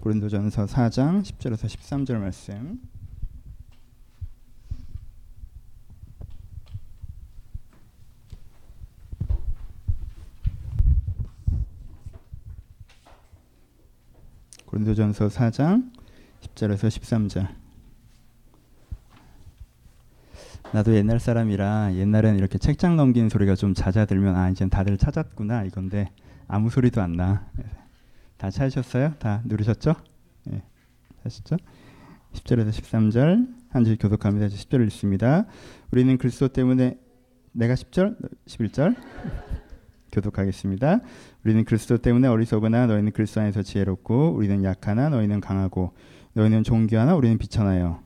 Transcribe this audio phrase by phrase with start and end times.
[0.00, 2.80] 고린도전서 4장 10절에서 13절 말씀.
[14.64, 15.92] 고린도전서 4장
[16.40, 17.48] 10절에서 13절.
[20.72, 26.10] 나도 옛날 사람이라 옛날엔 이렇게 책장 넘기는 소리가 좀 잦아들면 아 이제 다들 찾았구나 이건데
[26.48, 27.50] 아무 소리도 안 나.
[28.40, 29.12] 다 찾으셨어요?
[29.18, 29.94] 다 누르셨죠?
[30.50, 30.62] 예.
[31.24, 31.58] 하셨죠?
[32.32, 34.46] 10절에서 13절 한줄 교독합니다.
[34.46, 35.44] 10절을 읽습니다.
[35.90, 36.98] 우리는 그리스도 때문에
[37.52, 38.16] 내가 10절,
[38.46, 38.96] 11절
[40.10, 41.00] 교독하겠습니다.
[41.44, 45.92] 우리는 그리스도 때문에 어리석으나 너희는 그리스도 안에서 지혜롭고 우리는 약하나 너희는 강하고
[46.32, 48.00] 너희는 존귀하나 우리는 비천하여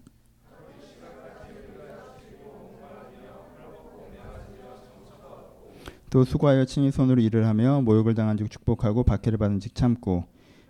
[6.15, 10.23] 또 수고하여 친히 손으로 일을 하며 모욕을 당한 즉 축복하고 박해를 받은 즉 참고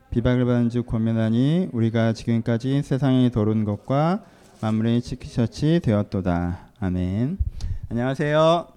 [0.08, 4.24] 비박을 받은 즉 권면하니 우리가 지금까지 세상에 더러운 것과
[4.62, 6.70] 만물의 치키셔치 되었도다.
[6.80, 7.36] 아멘.
[7.90, 8.68] 안녕하세요.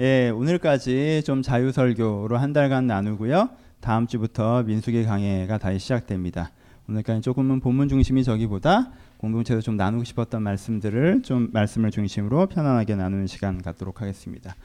[0.00, 3.48] 예, 오늘까지 좀 자유설교로 한 달간 나누고요.
[3.78, 6.50] 다음 주부터 민수기 강해가 다시 시작됩니다.
[6.88, 13.28] 오늘까지 조금은 본문 중심이 저기보다 공동체에서 좀 나누고 싶었던 말씀들을 좀 말씀을 중심으로 편안하게 나누는
[13.28, 14.56] 시간 갖도록 하겠습니다.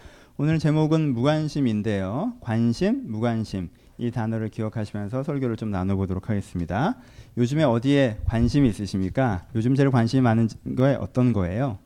[0.44, 2.34] 오늘 제목은 무관심인데요.
[2.42, 6.98] 관심, 무관심 이 단어를 기억하시면서 설교를 좀 나눠보도록 하겠습니다.
[7.38, 9.46] 요즘에 어디에 관심이 있으십니까?
[9.54, 11.78] 요즘 제일 관심이 많은 거에 어떤 거예요?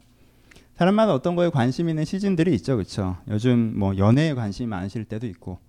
[0.75, 3.17] 사람마다 어떤 거에 관심 있는 시즌들이 있죠, 그렇죠?
[3.27, 5.59] 요즘 뭐 연애에 관심이 많으실 때도 있고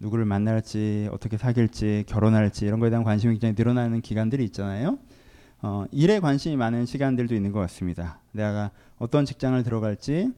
[0.00, 4.98] 누구를 만날지 어떻게 사귈지 결혼할지 이런 거에 대한 관심이 굉장히 늘어나는 기간들이 있잖아요.
[5.62, 8.20] 어, 일에 관심이 많은 시간들도 있는 것 같습니다.
[8.32, 10.30] 내가 어떤 직장을 들어갈지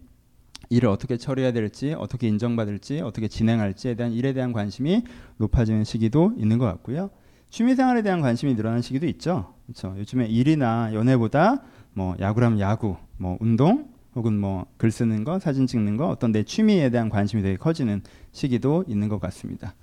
[0.70, 5.02] 일을 어떻게 처리해야 될지, 어떻게 인정받을지, 어떻게 진행할지에 대한 일에 대한 관심이
[5.38, 7.10] 높아지는 시기도 있는 것 같고요.
[7.50, 9.54] 취미생활에 대한 관심이 늘어나는 시기도 있죠.
[9.66, 9.94] 그렇죠.
[9.98, 11.62] 요즘에 일이나 연애보다
[11.92, 16.42] 뭐 야구라면 야구, 뭐 운동, 혹은 뭐 글 쓰는 거, 사진 찍는 거, 어떤 내
[16.42, 18.02] 취미에 대한 관심이 되게 커지는
[18.32, 19.74] 시기도 있는 것 같습니다.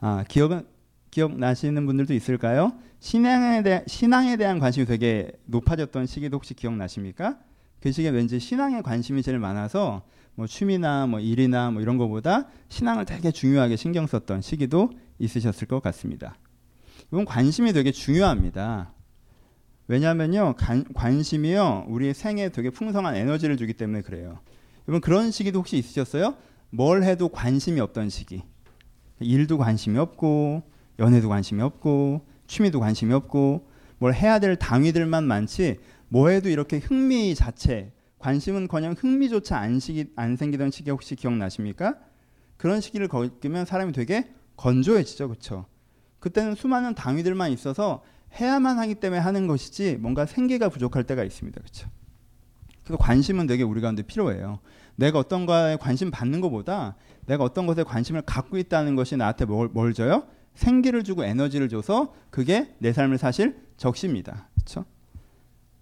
[0.00, 0.66] 아, 기억은
[1.10, 2.72] 기억 나시는 분들도 있을까요?
[2.98, 7.38] 신앙에 대한 신앙에 대한 관심이 되게 높아졌던 시기도 혹시 기억나십니까?
[7.84, 10.04] 그 시기에 왠지 신앙에 관심이 제일 많아서
[10.36, 15.82] 뭐 취미나 뭐 일이나 뭐 이런 거보다 신앙을 되게 중요하게 신경 썼던 시기도 있으셨을 것
[15.82, 16.38] 같습니다.
[17.12, 18.94] 이건 관심이 되게 중요합니다.
[19.86, 24.38] 왜냐하면요, 관, 관심이요, 우리의 생에 되게 풍성한 에너지를 주기 때문에 그래요.
[24.88, 26.38] 여러분 그런 시기도 혹시 있으셨어요?
[26.70, 28.44] 뭘 해도 관심이 없던 시기.
[29.20, 30.62] 일도 관심이 없고,
[31.00, 33.68] 연애도 관심이 없고, 취미도 관심이 없고,
[33.98, 40.36] 뭘 해야 될 당위들만 많지, 뭐 해도 이렇게 흥미 자체, 관심은커녕 흥미조차 안, 시기, 안
[40.36, 41.98] 생기던 시기 혹시 기억나십니까?
[42.56, 45.66] 그런 시기를 겪으면 사람이 되게 건조해지죠, 그렇죠?
[46.20, 48.02] 그때는 수많은 당위들만 있어서
[48.40, 51.90] 해야만 하기 때문에 하는 것이지 뭔가 생기가 부족할 때가 있습니다, 그렇죠?
[52.84, 54.60] 그래서 관심은 되게 우리 가운데 필요해요.
[54.96, 59.68] 내가 어떤 거에 관심 받는 것보다 내가 어떤 것에 관심을 갖고 있다는 것이 나한테 뭘,
[59.68, 60.26] 뭘 줘요?
[60.54, 64.48] 생기를 주고 에너지를 줘서 그게 내 삶을 사실 적십니다.
[64.54, 64.84] 그렇죠?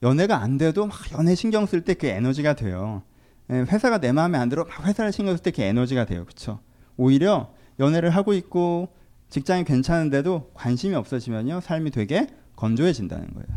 [0.02, 3.02] 연애가 안 돼도 막 연애 신경 쓸 때 그 에너지가 돼요.
[3.50, 6.24] 예, 회사가 내 마음에 안 들어 막 회사를 신경 쓸 때 그 에너지가 돼요.
[6.24, 6.60] 그렇죠?
[6.96, 8.88] 오히려 연애를 하고 있고
[9.28, 12.26] 직장이 괜찮은데도 관심이 없어지면요 삶이 되게
[12.56, 13.48] 건조해진다는 거예요.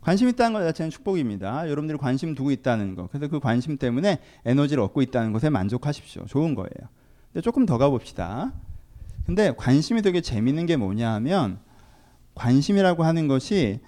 [0.00, 1.68] 관심 있다는 것 자체는 축복입니다.
[1.70, 3.08] 여러분들이 관심 두고 있다는 거.
[3.10, 6.26] 그래서 그 관심 때문에 에너지를 얻고 있다는 것에 만족하십시오.
[6.26, 6.68] 좋은 거예요.
[7.32, 8.52] 근데 조금 더 가봅시다.
[9.24, 11.58] 근데 관심이 되게 재밌는 게 뭐냐 하면
[12.34, 13.80] 관심이라고 하는 것이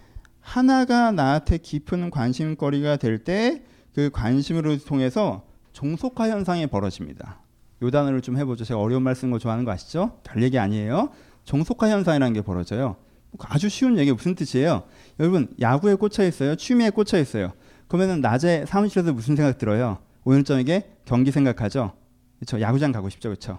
[0.47, 3.62] 하나가 나한테 깊은 관심거리가 될 때
[3.95, 5.43] 그 관심으로 통해서
[5.73, 7.41] 종속화 현상이 벌어집니다.
[7.81, 8.62] 요 단어를 좀 해보죠.
[8.65, 10.19] 제가 어려운 말 쓰는 거 좋아하는 거 아시죠?
[10.23, 11.11] 별 얘기 아니에요.
[11.45, 12.97] 종속화 현상이라는 게 벌어져요.
[13.39, 14.83] 아주 쉬운 얘기 무슨 뜻이에요?
[15.19, 16.56] 여러분 야구에 꽂혀 있어요.
[16.56, 17.53] 취미에 꽂혀 있어요.
[17.89, 19.99] 그러면은 낮에 사무실에서 무슨 생각 들어요?
[20.25, 21.93] 오늘 저녁에 경기 생각하죠.
[22.39, 22.61] 그렇죠.
[22.61, 23.31] 야구장 가고 싶죠.
[23.31, 23.59] 그렇죠.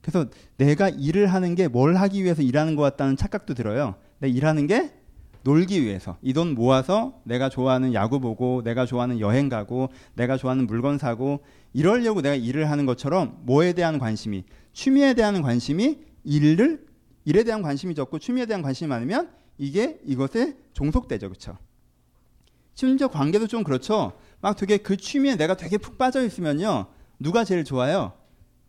[0.00, 0.26] 그래서
[0.58, 3.96] 내가 일을 하는 게 뭘 하기 위해서 일하는 것 같다는 착각도 들어요.
[4.18, 4.92] 내 일하는 게
[5.46, 10.66] 놀기 위해서 이 돈 모아서 내가 좋아하는 야구 보고 내가 좋아하는 여행 가고 내가 좋아하는
[10.66, 11.40] 물건 사고
[11.72, 16.84] 이러려고 내가 일을 하는 것처럼 뭐에 대한 관심이 취미에 대한 관심이 일을
[17.24, 21.28] 일에 대한 관심이 적고 취미에 대한 관심이 많으면 이게 이것에 종속되죠.
[21.28, 21.56] 그렇죠?
[22.74, 24.18] 심지어 관계도 좀 그렇죠.
[24.40, 26.86] 막 되게 그 취미에 내가 되게 푹 빠져 있으면요.
[27.20, 28.12] 누가 제일 좋아요?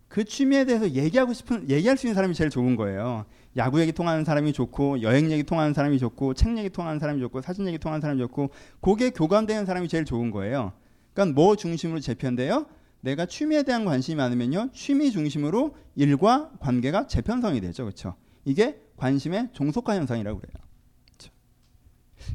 [0.08, 3.26] 그 취미에 대해서 얘기하고 싶은 얘기할 수 있는 사람이 제일 좋은 거예요.
[3.58, 7.42] 야구 얘기 통하는 사람이 좋고 여행 얘기 통하는 사람이 좋고 책 얘기 통하는 사람이 좋고
[7.42, 8.52] 사진 얘기 통하는 사람이 좋고
[8.82, 10.74] 그게 교감되는 사람이 제일 좋은 거예요.
[11.14, 12.68] 그러니까 뭐 중심으로 재편돼요?
[13.02, 14.70] 내가 취미에 대한 관심이 많으면요.
[14.74, 17.84] 취미 중심으로 일과 관계가 재편성이 되죠.
[17.84, 18.16] 그렇죠?
[18.46, 20.68] 이게 관심의 종속화 현상이라고 그래요.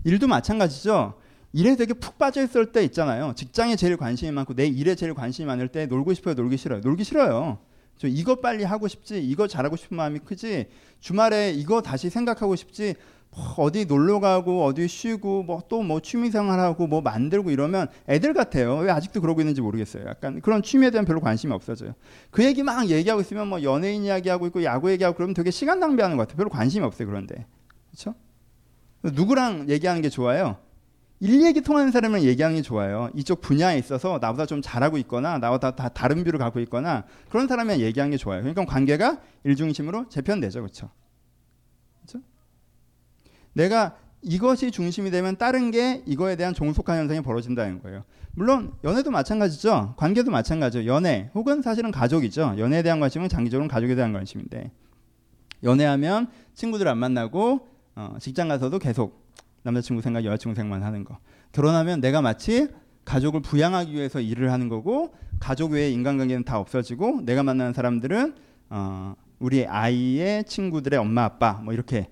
[0.05, 1.15] 일도 마찬가지죠.
[1.53, 3.35] 일에 되게 푹 빠져 있을 때 있잖아요.
[3.37, 6.81] 직장에 제일 관심이 많고 내 일에 제일 관심이 많을 때 놀고 싶어요, 놀기 싫어요.
[6.81, 7.59] 놀기 싫어요.
[7.99, 10.69] 저 이거 빨리 하고 싶지, 이거 잘하고 싶은 마음이 크지.
[11.01, 12.95] 주말에 이거 다시 생각하고 싶지.
[13.35, 18.35] 뭐 어디 놀러 가고 어디 쉬고 뭐 또뭐 뭐 취미 생활하고 뭐 만들고 이러면 애들
[18.35, 18.77] 같아요.
[18.79, 20.05] 왜 아직도 그러고 있는지 모르겠어요.
[20.07, 21.95] 약간 그런 취미에 대한 별로 관심이 없어져요.
[22.31, 26.17] 그 얘기 막 얘기하고 있으면 뭐 연예인 이야기하고 있고 야구 얘기하고 그러면 되게 시간 낭비하는
[26.19, 26.37] 것 같아요.
[26.37, 27.09] 별로 관심이 없어요.
[27.09, 27.47] 그런데.
[27.91, 28.15] 그렇죠?
[29.03, 30.59] 누구랑 얘기하는 게 좋아요?
[31.23, 33.09] 일 얘기 통하는 사람을 얘기하는 게 좋아요.
[33.15, 37.79] 이쪽 분야에 있어서 나보다 좀 잘하고 있거나 나보다 다 다른 view를 갖고 있거나 그런 사람이랑
[37.79, 38.41] 얘기하는 게 좋아요.
[38.41, 40.63] 그러니까 관계가 일중심으로 재편되죠.
[40.63, 40.91] 그렇죠?
[42.01, 42.27] 그렇죠?
[43.53, 48.03] 내가 이것이 중심이 되면 다른 게 이거에 대한 종속화 현상이 벌어진다는 거예요.
[48.33, 49.95] 물론 연애도 마찬가지죠.
[49.99, 50.87] 관계도 마찬가지죠.
[50.87, 52.57] 연애 혹은 사실은 가족이죠.
[52.59, 54.73] 연애에 대한 관심은 장기적으로 가족에 대한 관심인데
[55.63, 59.22] 연애하면 친구들 안 만나고 어, 직장 가서도 계속
[59.63, 61.19] 남자친구 생각, 여자친구 생각만 하는 거.
[61.53, 62.69] 결혼하면 내가 마치
[63.05, 68.35] 가족을 부양하기 위해서 일을 하는 거고 가족 외에 인간관계는 다 없어지고 내가 만나는 사람들은
[68.71, 72.09] 어, 우리 아이의 친구들의 엄마 아빠 뭐 이렇게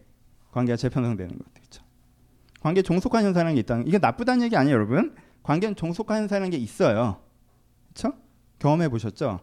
[0.50, 1.82] 관계가 재편성되는 것 같죠.
[2.61, 5.14] 관계 종속화 현상이라는 게 있다는 이게 나쁘다는 얘기 아니에요, 여러분.
[5.43, 7.20] 관계는 종속화 현상이라는 게 있어요.
[7.94, 8.17] 그렇죠?
[8.58, 9.41] 경험해 보셨죠?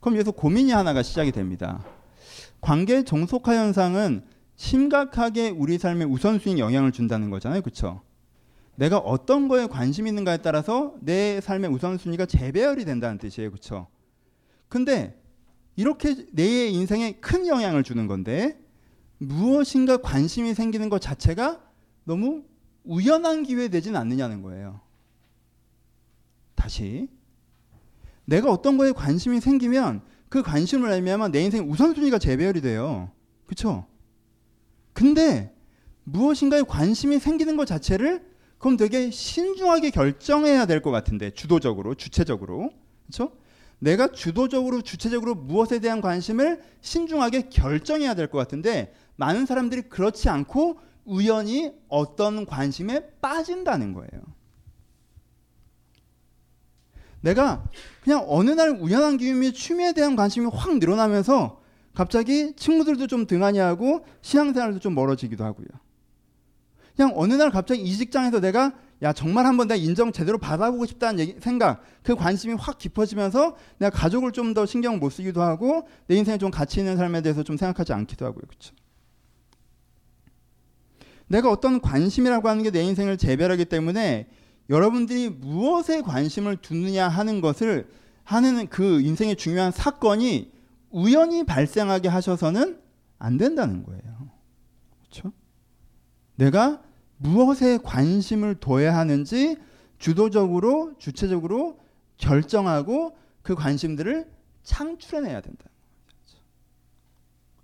[0.00, 1.82] 그럼 여기서 고민이 하나가 시작이 됩니다.
[2.60, 4.24] 관계 종속화 현상은
[4.62, 7.62] 심각하게 우리 삶에 우선순위 영향을 준다는 거잖아요.
[7.62, 8.00] 그렇죠?
[8.76, 13.50] 내가 어떤 거에 관심 있는가에 따라서 내 삶의 우선순위가 재배열이 된다는 뜻이에요.
[13.50, 13.88] 그렇죠?
[14.68, 15.20] 근데
[15.74, 18.56] 이렇게 내 인생에 큰 영향을 주는 건데
[19.18, 21.60] 무엇인가 관심이 생기는 것 자체가
[22.04, 22.44] 너무
[22.84, 24.80] 우연한 기회 되진 않느냐는 거예요.
[26.54, 27.08] 다시
[28.26, 33.10] 내가 어떤 거에 관심이 생기면 그 관심을 알면 내 인생 우선순위가 재배열이 돼요.
[33.44, 33.86] 그렇죠?
[34.92, 35.54] 근데
[36.04, 38.24] 무엇인가에 관심이 생기는 것 자체를
[38.58, 42.70] 그럼 되게 신중하게 결정해야 될 것 같은데 주도적으로 주체적으로
[43.06, 43.32] 그렇죠?
[43.78, 50.78] 내가 주도적으로 주체적으로 무엇에 대한 관심을 신중하게 결정해야 될 것 같은데 많은 사람들이 그렇지 않고
[51.04, 54.22] 우연히 어떤 관심에 빠진다는 거예요.
[57.20, 57.64] 내가
[58.02, 61.60] 그냥 어느 날 우연한 기움이 취미에 대한 관심이 확 늘어나면서
[61.94, 65.66] 갑자기 친구들도 좀 등한히 하고 신앙생활도 좀 멀어지기도 하고요.
[66.96, 68.72] 그냥 어느 날 갑자기 이 직장에서 내가
[69.02, 73.90] 야 정말 한번 내가 인정 제대로 받아보고 싶다는 얘기, 생각 그 관심이 확 깊어지면서 내가
[73.90, 77.56] 가족을 좀 더 신경 못 쓰기도 하고 내 인생에 좀 가치 있는 삶에 대해서 좀
[77.56, 78.74] 생각하지 않기도 하고요 그렇죠
[81.28, 84.28] 내가 어떤 관심이라고 하는 게 내 인생을 재별하기 때문에
[84.68, 87.88] 여러분들이 무엇에 관심을 두느냐 하는 것을
[88.24, 90.52] 하는 그 인생의 중요한 사건이
[90.92, 92.80] 우연히 발생하게 하셔서는
[93.18, 94.30] 안 된다는 거예요.
[95.00, 95.32] 그렇죠?
[96.36, 96.82] 내가
[97.16, 99.56] 무엇에 관심을 둬야 하는지
[99.98, 101.78] 주도적으로 주체적으로
[102.16, 104.30] 결정하고 그 관심들을
[104.62, 105.64] 창출해내야 된다.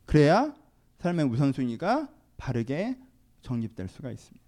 [0.06, 0.54] 그래야
[1.00, 2.98] 삶의 우선순위가 바르게
[3.42, 4.46] 정립될 수가 있습니다.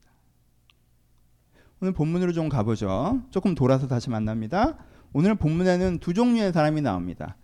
[1.83, 3.23] 오늘 본문으로 좀 가보죠.
[3.31, 4.79] 조금 돌아서 다시 만납니다.
[5.13, 7.37] 오늘 본문에는 두 종류의 사람이 나옵니다.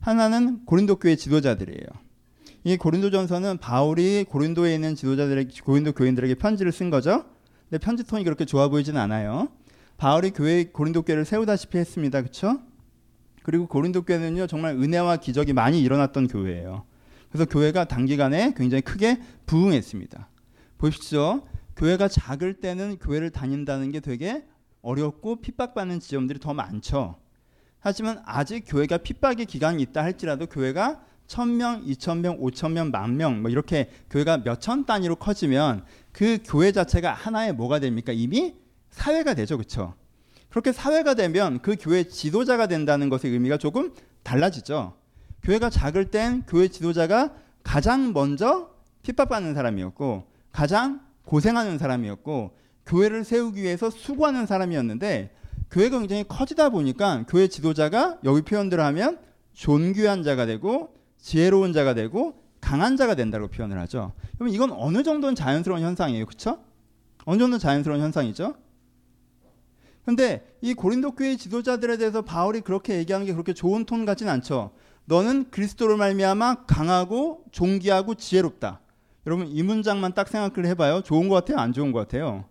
[0.00, 1.86] 하나는 고린도 교회 지도자들이에요.
[2.64, 7.24] 이 고린도전서는 바울이 고린도에 있는 지도자들에게 고린도 교인들에게 편지를 쓴 거죠.
[7.68, 9.48] 근데 편지 톤이 그렇게 좋아 보이진 않아요.
[9.96, 12.20] 바울이 교회 고린도 교회를 세우다시피 했습니다.
[12.20, 12.60] 그렇죠?
[13.42, 16.84] 그리고 고린도 교회는요 정말 은혜와 기적이 많이 일어났던 교회예요.
[17.30, 20.28] 그래서 교회가 단기간에 굉장히 크게 부흥했습니다.
[20.78, 21.42] 보십시오.
[21.76, 24.44] 교회가 작을 때는 교회를 다닌다는 게 되게
[24.82, 27.16] 어렵고 핍박받는 지점들이 더 많죠.
[27.86, 34.38] 하지만 아직 교회가 핍박의 기간이 있다 할지라도 교회가 천명, 이천명, 오천명, 만명 뭐 이렇게 교회가
[34.38, 38.10] 몇 천 단위로 커지면 그 교회 자체가 하나의 뭐가 됩니까?
[38.10, 38.56] 이미
[38.90, 39.56] 사회가 되죠.
[39.56, 39.94] 그렇죠?
[40.48, 43.92] 그렇게 사회가 되면 그 교회 지도자가 된다는 것의 의미가 조금
[44.24, 44.96] 달라지죠.
[45.44, 48.68] 교회가 작을 땐 교회 지도자가 가장 먼저
[49.04, 52.50] 핍박받는 사람이었고 가장 고생하는 사람이었고
[52.84, 55.36] 교회를 세우기 위해서 수고하는 사람이었는데
[55.70, 59.18] 교회가 굉장히 커지다 보니까 교회 지도자가 여기 표현대로 하면
[59.52, 64.12] 존귀한 자가 되고 지혜로운 자가 되고 강한 자가 된다고 표현을 하죠.
[64.34, 66.26] 그러면 이건 어느 정도는 자연스러운 현상이에요.
[66.26, 66.60] 그렇죠?
[67.24, 68.54] 어느 정도는 자연스러운 현상이죠.
[70.04, 74.70] 근데 이 고린도 교회 지도자들에 대해서 바울이 그렇게 얘기하는 게 그렇게 좋은 톤 같진 않죠.
[75.06, 78.80] 너는 그리스도로 말미암아 강하고 존귀하고 지혜롭다.
[79.26, 81.02] 여러분 이 문장만 딱 생각을 해봐요.
[81.02, 81.58] 좋은 것 같아요?
[81.58, 82.44] 안 좋은 것 같아요?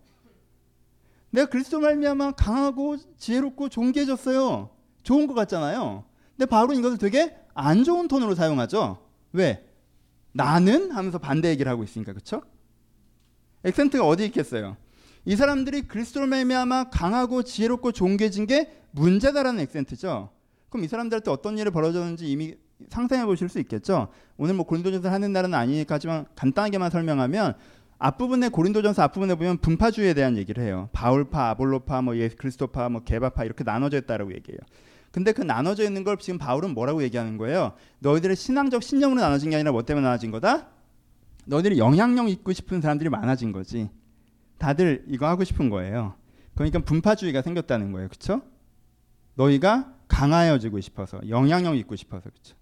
[1.36, 4.70] 내가 그리스도 말미암아 강하고 지혜롭고 존귀해졌어요.
[5.02, 6.04] 좋은 것 같잖아요.
[6.34, 8.98] 근데 바울은 이것을 되게 안 좋은 톤으로 사용하죠.
[9.32, 9.62] 왜?
[10.32, 12.40] 나는 하면서 반대 얘기를 하고 있으니까 그렇죠?
[13.64, 14.78] 액센트가 어디 있겠어요?
[15.26, 20.30] 이 사람들이 그리스도로 말미암아 강하고 지혜롭고 존귀해진 게 문제다라는 액센트죠.
[20.70, 22.54] 그럼 이 사람들한테 어떤 일이 벌어졌는지 이미
[22.88, 24.08] 상상해 보실 수 있겠죠.
[24.38, 27.56] 오늘 뭐 고린도전서 하는 날은 아니니까지만 간단하게만 설명하면
[27.98, 30.88] 앞부분에 고린도전서 앞부분에 보면 분파주의에 대한 얘기를 해요.
[30.92, 34.58] 바울파, 아볼로파, 뭐 예수 그리스도파, 뭐 개바파 이렇게 나눠져 있다라고 얘기해요.
[35.10, 37.72] 근데 그 나눠져 있는 걸 지금 바울은 뭐라고 얘기하는 거예요?
[38.00, 40.68] 너희들의 신앙적 신념으로 나눠진 게 아니라 뭐 때문에 나눠진 거다?
[41.46, 43.88] 너희들이 영향력 있고 싶은 사람들이 많아진 거지.
[44.58, 46.14] 다들 이거 하고 싶은 거예요.
[46.54, 48.08] 그러니까 분파주의가 생겼다는 거예요.
[48.08, 48.42] 그렇죠?
[49.34, 52.56] 너희가 강하여지고 싶어서 영향력 있고 싶어서 그렇죠.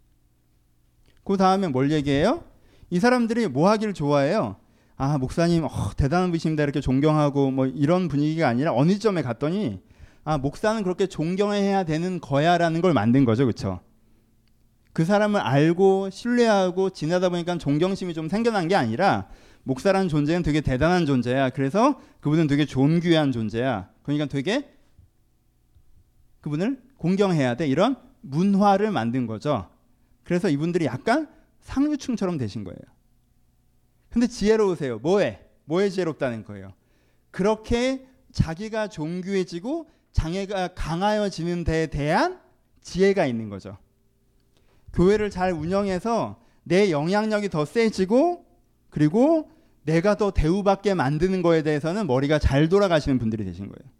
[1.25, 2.45] 그 다음에 뭘 얘기해요?
[2.91, 4.57] 이 사람들이 뭐 하기를 좋아해요?
[4.96, 9.80] 아 목사님 어, 대단한 분이십니다 이렇게 존경하고 뭐 이런 분위기가 아니라 어느 점에 갔더니
[10.24, 13.80] 아 목사는 그렇게 존경해야 되는 거야라는 걸 만든 거죠 그렇죠
[14.94, 19.26] 그 사람을 알고 신뢰하고 지내다 보니까 존경심이 좀 생겨난 게 아니라
[19.64, 21.50] 목사라는 존재는 되게 대단한 존재야.
[21.50, 23.90] 그래서 그분은 되게 존귀한 존재야.
[24.02, 24.70] 그러니까 되게
[26.40, 27.66] 그분을 공경해야 돼.
[27.66, 29.68] 이런 문화를 만든 거죠.
[30.22, 31.28] 그래서 이분들이 약간
[31.62, 32.78] 상류층처럼 되신 거예요.
[34.14, 35.00] 근데 지혜로우세요.
[35.00, 35.44] 뭐에?
[35.64, 36.73] 뭐에 지혜롭다는 거예요.
[37.33, 42.40] 그렇게 자기가 존귀해지고 장애가 강하여지는 데에 대한
[42.80, 43.76] 지혜가 있는 거죠.
[44.92, 48.47] 교회를 잘 운영해서 내 영향력이 더 세지고
[48.88, 49.50] 그리고
[49.83, 53.92] 내가 더 대우받게 만드는 거에 대해서는 머리가 잘 돌아가시는 분들이 되신 거예요.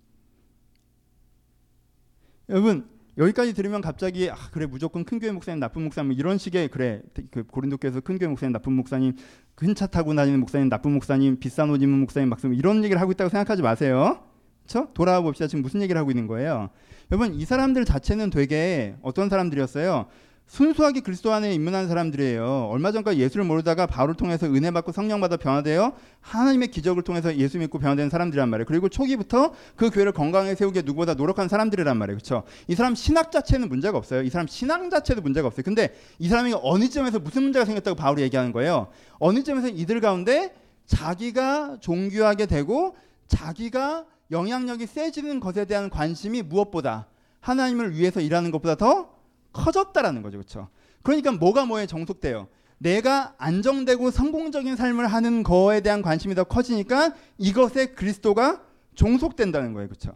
[2.51, 6.69] 여러분 여기까지 들으면 갑자기 아 그래 무조건 큰 교회 목사님 나쁜 목사님 뭐 이런 식의
[6.69, 9.17] 그래 그 고린도께서 큰 교회 목사님 나쁜 목사님
[9.55, 13.31] 큰차 타고 다니는 목사님 나쁜 목사님 비싼 옷 입는 목사님 막 이런 얘기를 하고 있다고
[13.31, 14.21] 생각하지 마세요.
[14.67, 14.93] 그렇죠?
[14.95, 15.47] 돌아와 봅시다.
[15.47, 16.71] 지금 무슨 얘기를 하고 있는 거예요?
[17.11, 20.07] 여러분 이 사람들 자체는 되게 어떤 사람들이었어요?
[20.55, 22.69] 순수하게 그리스도 안에 입문한 사람들이에요.
[22.71, 27.59] 얼마 전까지 예수를 모르다가 바울을 통해서 은혜 받고 성령 받아 변화되어 하나님의 기적을 통해서 예수
[27.59, 28.65] 믿고 변화된 사람들이란 말이에요.
[28.65, 32.19] 그리고 초기부터 그 교회를 건강하게 세우기 누구보다 노력한 사람들이란 말이에요.
[32.19, 32.45] 그렇죠?
[32.69, 34.23] 이 사람 신학 자체는 문제가 없어요.
[34.23, 35.65] 이 사람 신앙 자체도 문제가 없어요.
[35.65, 38.87] 근데 이 사람이 어느 점에서 무슨 문제가 생겼다고 바울이 얘기하는 거예요.
[39.19, 40.55] 어느 점에서 이들 가운데
[40.87, 42.95] 자기가 존귀하게 되고
[43.27, 47.09] 자기가 영향력이 세지는 것에 대한 관심이 무엇보다
[47.41, 49.14] 하나님을 위해서 일하는 것보다 더
[49.55, 50.37] 커졌다라는 거죠.
[50.37, 50.69] 그렇죠?
[51.03, 52.49] 그러니까 뭐가 뭐에 정속돼요.
[52.77, 58.63] 내가 안정되고 성공적인 삶을 하는 거에 대한 관심이 더 커지니까 이것에 그리스도가
[58.95, 59.89] 종속된다는 거예요.
[59.89, 60.13] 그렇죠?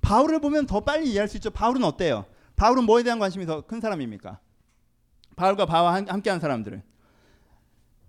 [0.00, 1.50] 바울을 보면 더 빨리 이해할 수 있죠.
[1.50, 2.26] 바울은 어때요?
[2.56, 4.38] 바울은 뭐에 대한 관심이 더 큰 사람입니까?
[5.34, 6.82] 바울과 바와 함께한 사람들은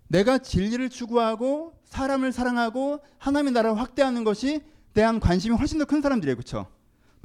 [0.08, 4.62] 내가 진리를 추구하고 사람을 사랑하고 하나님의 나라를 확대하는 것이
[4.94, 6.36] 대한 관심이 훨씬 더 큰 사람들이에요.
[6.36, 6.66] 그렇죠?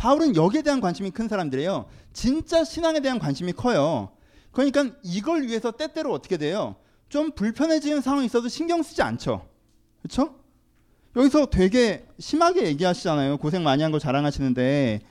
[0.01, 1.85] 바울은 여기에 대한 관심이 큰 사람들이에요.
[2.11, 4.09] 진짜 신앙에 대한 관심이 커요.
[4.51, 6.75] 그러니까 이걸 위해서 때때로 어떻게 돼요?
[7.07, 9.47] 좀 불편해지는 상황이 있어도 신경 쓰지 않죠.
[10.01, 10.33] 그렇죠?
[11.15, 13.37] 여기서 되게 심하게 얘기하시잖아요.
[13.37, 15.01] 고생 많이 한 거 자랑하시는데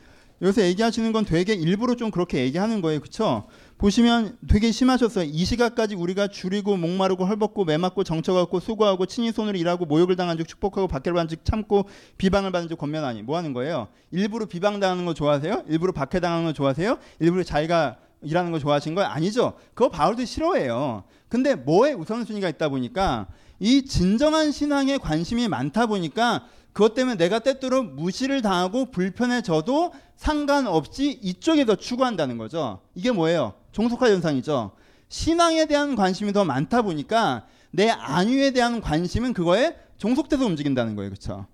[0.43, 2.99] 여기서 얘기하시는 건 되게 일부러 좀 그렇게 얘기하는 거예요.
[2.99, 3.47] 그렇죠?
[3.81, 5.25] 보시면 되게 심하셨어요.
[5.25, 10.47] 이 시각까지 우리가 줄이고 목마르고 헐벗고 매맞고 정처갖고 수고하고 친히 손으로 일하고 모욕을 당한 즉
[10.47, 13.89] 축복하고 박해를 받은 즉 참고 비방을 받은 즉 권면하니 뭐 하는 거예요?
[14.11, 15.65] 일부러 비방당하는 거 좋아하세요?
[15.67, 16.99] 일부러 박해당하는 거 좋아하세요?
[17.21, 19.55] 일부러 자기가 일하는 거 좋아하신 거 아니죠?
[19.73, 21.05] 그거 바울도 싫어해요.
[21.31, 23.29] 근데 뭐에 우선순위가 있다 보니까
[23.61, 26.45] 이 진정한 신앙에 관심이 많다 보니까
[26.75, 32.81] 그것 때문에 내가 때때로 무시를 당하고 불편해져도 상관없이 이쪽에 더 추구한다는 거죠.
[32.95, 33.55] 이게 뭐예요?
[33.73, 34.73] 종속화 현상이죠.
[35.09, 41.11] 신앙에 대한 관심이 더 많다 보니까 내 안위에 대한 관심은 그거에 종속돼서 움직인다는 거예요.
[41.11, 41.47] 그렇죠?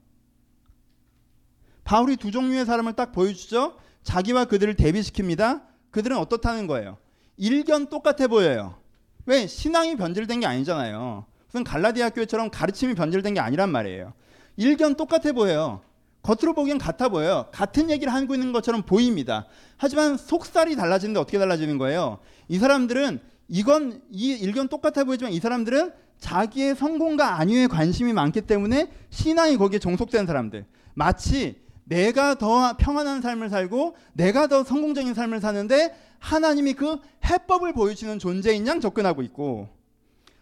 [1.84, 3.76] 바울이 두 종류의 사람을 딱 보여주죠.
[4.02, 5.62] 자기와 그들을 대비시킵니다.
[5.90, 6.98] 그들은 어떻다는 거예요?
[7.36, 8.76] 일견 똑같아 보여요.
[9.24, 9.46] 왜?
[9.46, 11.26] 신앙이 변질된 게 아니잖아요.
[11.46, 14.12] 무슨 갈라디아 교회처럼 가르침이 변질된 게 아니란 말이에요.
[14.56, 15.80] 일견 똑같아 보여요.
[16.26, 17.46] 겉으로 보기엔 같아 보여요.
[17.52, 19.46] 같은 얘기를 하고 있는 것처럼 보입니다.
[19.76, 22.18] 하지만 속살이 달라지는데 어떻게 달라지는 거예요?
[22.48, 28.90] 이 사람들은 이건 이 일견 똑같아 보이지만 이 사람들은 자기의 성공과 안위에 관심이 많기 때문에
[29.10, 30.66] 신앙이 거기에 종속된 사람들.
[30.94, 38.18] 마치 내가 더 평안한 삶을 살고 내가 더 성공적인 삶을 사는데 하나님이 그 해법을 보여주는
[38.18, 39.68] 존재인 양 접근하고 있고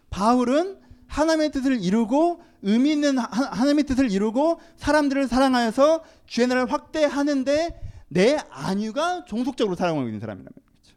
[0.09, 7.81] 바울은 하나님의 뜻을 이루고 의미 있는 하 나님의 뜻을 이루고 사람들을 사랑하여서 주의 나라를 확대하는데
[8.07, 10.95] 내 안유가 종속적으로 사랑하고 있는 사람이라는 거죠.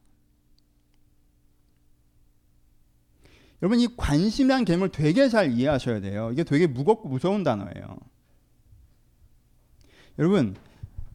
[3.63, 6.31] 여러분 이 관심이란 개념을 되게 잘 이해하셔야 돼요.
[6.33, 7.99] 이게 되게 무겁고 무서운 단어예요.
[10.19, 10.57] 여러분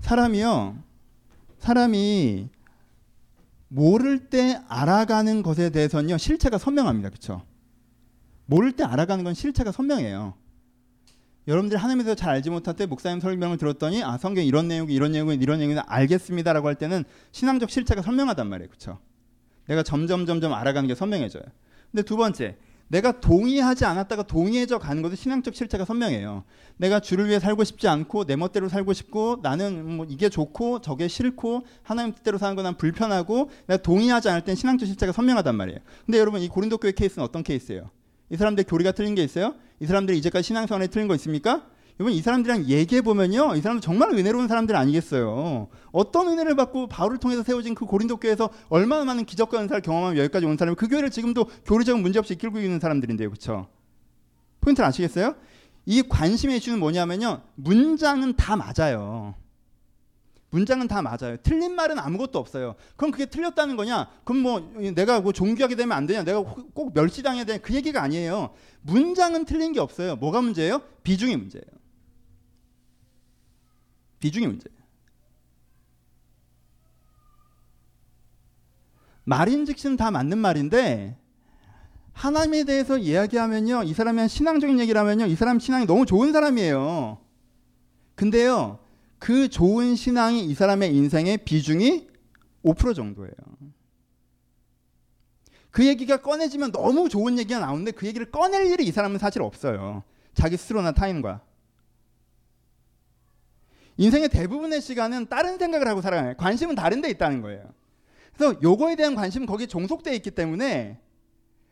[0.02, 0.78] 사람이요
[1.60, 2.50] 사람이
[3.70, 7.10] 모를 때 알아가는 것에 대해서는요 실체가 선명합니다.
[7.10, 7.44] 그렇죠?
[8.54, 10.36] 모를 때 알아가는 건 실체가 선명해요.
[11.48, 15.12] 여러분들이 하나님에 대해서 잘 알지 못할 때 목사님 설명을 들었더니 아 성경 이런 내용이 이런
[15.12, 18.70] 내용이 이런 내용이 알겠습니다라고 할 때는 신앙적 실체가 선명하단 말이에요.
[18.70, 19.00] 그렇죠?
[19.68, 21.42] 내가 점점 점점 알아가는 게 선명해져요.
[21.92, 22.56] 근데 두 번째
[22.90, 26.44] 내가 동의하지 않았다가 동의해져 가는 것도 신앙적 실체가 선명해요.
[26.78, 31.08] 내가 주를 위해 살고 싶지 않고 내 멋대로 살고 싶고 나는 뭐 이게 좋고 저게
[31.08, 35.80] 싫고 하나님 뜻대로 사는 건 난 불편하고 내가 동의하지 않을 땐 신앙적 실체가 선명하단 말이에요.
[36.06, 37.90] 근데 여러분 이 고린도 교회 케이스는 어떤 케이스예요?
[38.30, 39.56] 이 사람들 교리가 틀린 게 있어요?
[39.80, 41.68] 이 사람들이 이제까지 신앙생활에 틀린 거 있습니까?
[42.00, 45.68] 여러분 이 사람들이랑 얘기해 보면요, 이 사람들 정말 은혜로운 사람들 아니겠어요.
[45.92, 50.46] 어떤 은혜를 받고 바울을 통해서 세워진 그 고린도 교회에서 얼마나 많은 기적과 은사를 경험하며 여기까지
[50.48, 53.68] 온 사람이 그 교회를 지금도 교리적인 문제 없이 이끌고 있는 사람들인데요, 그렇죠?
[54.62, 55.36] 포인트를 아시겠어요?
[55.86, 59.36] 이 관심의 이슈는 뭐냐면요, 문장은 다 맞아요.
[60.54, 61.36] 문장은 다 맞아요.
[61.42, 62.76] 틀린 말은 아무것도 없어요.
[62.96, 64.08] 그럼 그게 틀렸다는 거냐?
[64.24, 64.60] 그럼 뭐
[64.94, 66.24] 내가 뭐 종교하게 되면 안 되냐?
[66.24, 67.58] 내가 꼭 멸시당해야 되냐?
[67.58, 68.54] 그 얘기가 아니에요.
[68.82, 70.16] 문장은 틀린 게 없어요.
[70.16, 70.84] 뭐가 문제예요?
[71.02, 71.66] 비중이 문제예요.
[74.20, 74.78] 비중이 문제예요.
[79.24, 81.18] 말인즉슨 다 맞는 말인데
[82.12, 83.84] 하나님에 대해서 이야기하면요.
[83.86, 85.26] 이 사람이 신앙적인 얘기를 하면요.
[85.26, 87.18] 이 사람 신앙이 너무 좋은 사람이에요.
[88.14, 88.83] 근데요.
[89.24, 92.10] 그 좋은 신앙이 이 사람의 인생의 비중이
[92.66, 93.34] 5% 정도예요.
[95.72, 100.04] 그 얘기가 꺼내지면 너무 좋은 얘기가 나오는데 그 얘기를 꺼낼 일이 이 사람은 사실 없어요.
[100.34, 101.40] 자기 스스로나 타인과.
[103.96, 106.36] 인생의 대부분의 시간은 다른 생각을 하고 살아가요.
[106.36, 107.64] 관심은 다른 데 있다는 거예요.
[108.36, 111.00] 그래서 요거에 대한 관심은 거기에 종속되어 있기 때문에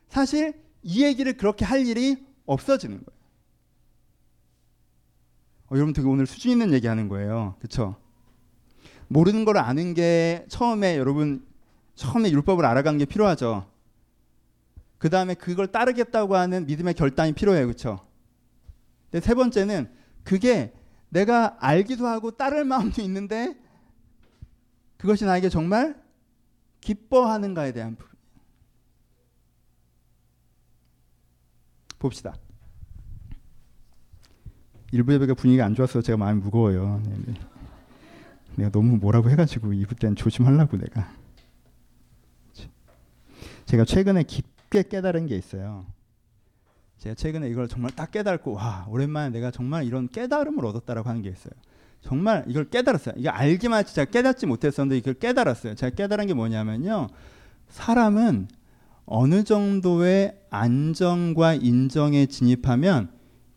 [0.08, 0.54] 사실
[0.84, 3.21] 이 얘기를 그렇게 할 일이 없어지는 거예요.
[5.72, 7.56] 어, 여러분 되게 오늘 수준 있는 얘기하는 거예요.
[7.60, 7.96] 그렇죠?
[9.08, 11.46] 모르는 걸 아는 게 처음에 여러분
[11.96, 13.70] 처음에 율법을 알아가는 게 필요하죠.
[14.98, 17.66] 그 다음에 그걸 따르겠다고 하는 믿음의 결단이 필요해요.
[17.66, 18.06] 그렇죠?
[19.10, 19.90] 근데 세 번째는
[20.24, 20.74] 그게
[21.10, 23.58] 내가 알기도 하고 따를 마음도 있는데
[24.98, 26.02] 그것이 나에게 정말
[26.82, 28.12] 기뻐하는가에 대한 부분.
[31.98, 32.36] 봅시다.
[34.92, 37.02] 일부 예배가 분위기가 안 좋아서 제가 마음이 무거워요.
[37.06, 37.34] 네, 네.
[38.56, 41.10] 내가 너무 뭐라고 해가지고 2부 때는 조심하려고 내가.
[43.66, 45.86] 제가 최근에 깊게 깨달은 게 있어요.
[46.98, 51.30] 제가 최근에 이걸 정말 딱 깨달고 와 오랜만에 내가 정말 이런 깨달음을 얻었다라고 하는 게
[51.30, 51.54] 있어요.
[52.02, 53.16] 정말 이걸 깨달았어요.
[53.18, 55.76] 이게 알기만 했지 제가 깨닫지 못했었는데 이걸 깨달았어요.
[55.76, 57.08] 제가 깨달은 게 뭐냐면요.
[57.70, 58.50] 사람은
[59.06, 63.10] 어느 정도의 안정과 인정에 진입하면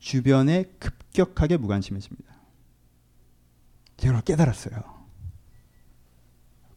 [0.05, 2.35] 주변에 급격하게 무관심해집니다.
[3.97, 4.77] 제가 깨달았어요.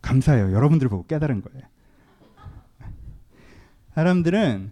[0.01, 0.53] 감사해요.
[0.53, 1.67] 여러분들 보고 깨달은 거예요.
[3.95, 4.71] 사람들은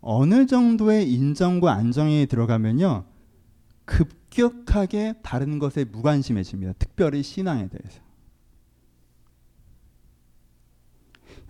[0.00, 3.04] 어느 정도의 인정과 안정이 들어가면요.
[3.84, 6.72] 급격하게 다른 것에 무관심해집니다.
[6.80, 8.00] 특별히 신앙에 대해서.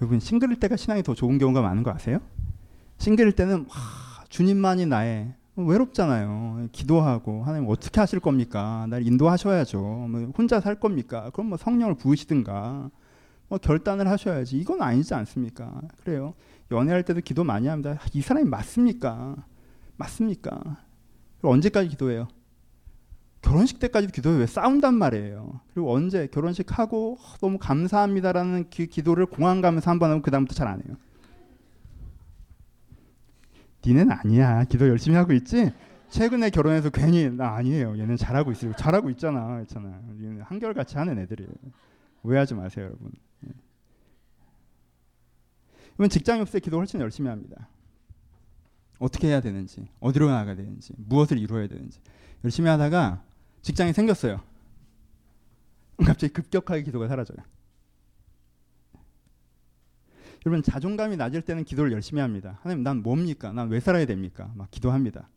[0.02, 2.20] 여러분 싱글일 때가 신앙이 더 좋은 경우가 많은 거 아세요?
[2.98, 6.68] 싱글일 때는 와, 주님만이 나의 외롭잖아요.
[6.72, 8.86] 기도하고 하나님 어떻게 하실 겁니까?
[8.90, 9.80] 날 인도하셔야죠.
[9.80, 11.30] 뭐 혼자 살 겁니까?
[11.32, 12.90] 그럼 뭐 성령을 부으시든가
[13.48, 14.58] 뭐 결단을 하셔야지.
[14.58, 15.80] 이건 아니지 않습니까?
[16.04, 16.34] 그래요.
[16.70, 17.98] 연애할 때도 기도 많이 합니다.
[18.12, 19.36] 이 사람이 맞습니까?
[19.96, 20.60] 맞습니까?
[21.42, 22.28] 언제까지 기도해요?
[23.40, 25.60] 결혼식 때까지도 기도해 왜 싸운단 말이에요.
[25.72, 30.54] 그리고 언제 결혼식 하고 너무 감사합니다라는 기, 기도를 공항 가면서 한 번 하고 그 다음부터
[30.54, 30.96] 잘 안 해요.
[33.86, 34.64] 니는 아니야.
[34.64, 35.72] 기도 열심히 하고 있지?
[36.08, 37.98] 최근에 결혼해서 괜히 나 아니에요.
[37.98, 38.72] 얘는 잘하고 있어요.
[38.76, 39.60] 잘하고 있잖아.
[39.62, 40.00] 있잖아.
[40.20, 41.50] 얘는 한결같이 하는 애들이에요.
[42.22, 43.12] 오해하지 마세요, 여러분.
[45.94, 46.08] 이번 예.
[46.08, 47.68] 직장이 없을 때 기도 훨씬 열심히 합니다.
[48.98, 52.00] 어떻게 해야 되는지, 어디로 나가야 되는지, 무엇을 이루어야 되는지
[52.44, 53.22] 열심히 하다가
[53.62, 54.40] 직장이 생겼어요.
[56.04, 57.38] 갑자기 급격하게 기도가 사라져요.
[60.46, 62.60] 여러분 자존감이 낮을 때는 기도를 열심히 합니다.
[62.62, 63.52] 하나님 난 뭡니까?
[63.52, 64.52] 난 왜 살아야 됩니까?
[64.54, 65.28] 막 기도합니다.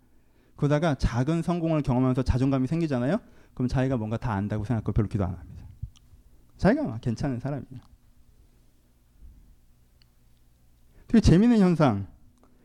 [0.56, 3.18] 그러다가 작은 성공을 경험하면서 자존감이 생기잖아요.
[3.56, 5.66] 그럼 자기가 뭔가 다 안다고 생각하고 별로 기도 안 합니다.
[6.58, 7.82] 자기가 괜찮은 사람이에요.
[11.08, 12.06] 되게 재미있는 현상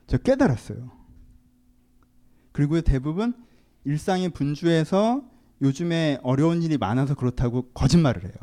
[0.06, 0.90] 제가 깨달았어요.
[2.52, 3.32] 그리고 대부분
[3.84, 5.24] 일상의 분주해서
[5.62, 8.34] 요즘에 어려운 일이 많아서 그렇다고 거짓말을 해요.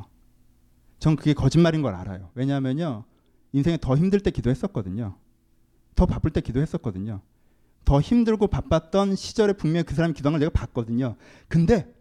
[0.97, 2.31] 전 그게 거짓말인 걸 알아요.
[2.33, 3.03] 왜냐하면요.
[3.53, 5.17] 인생에 더 힘들 때 기도했었거든요.
[5.95, 7.21] 더 바쁠 때 기도했었거든요.
[7.83, 11.15] 더 힘들고 바빴던 시절에 분명히 그 사람이 기도한 걸 내가 봤거든요.
[11.47, 11.93] 근데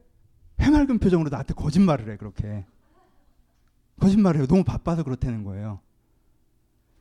[0.61, 2.65] 해맑은 표정으로 나한테 거짓말을 해 그렇게.
[3.99, 4.47] 거짓말을 해요.
[4.47, 5.81] 너무 바빠서 그렇다는 거예요.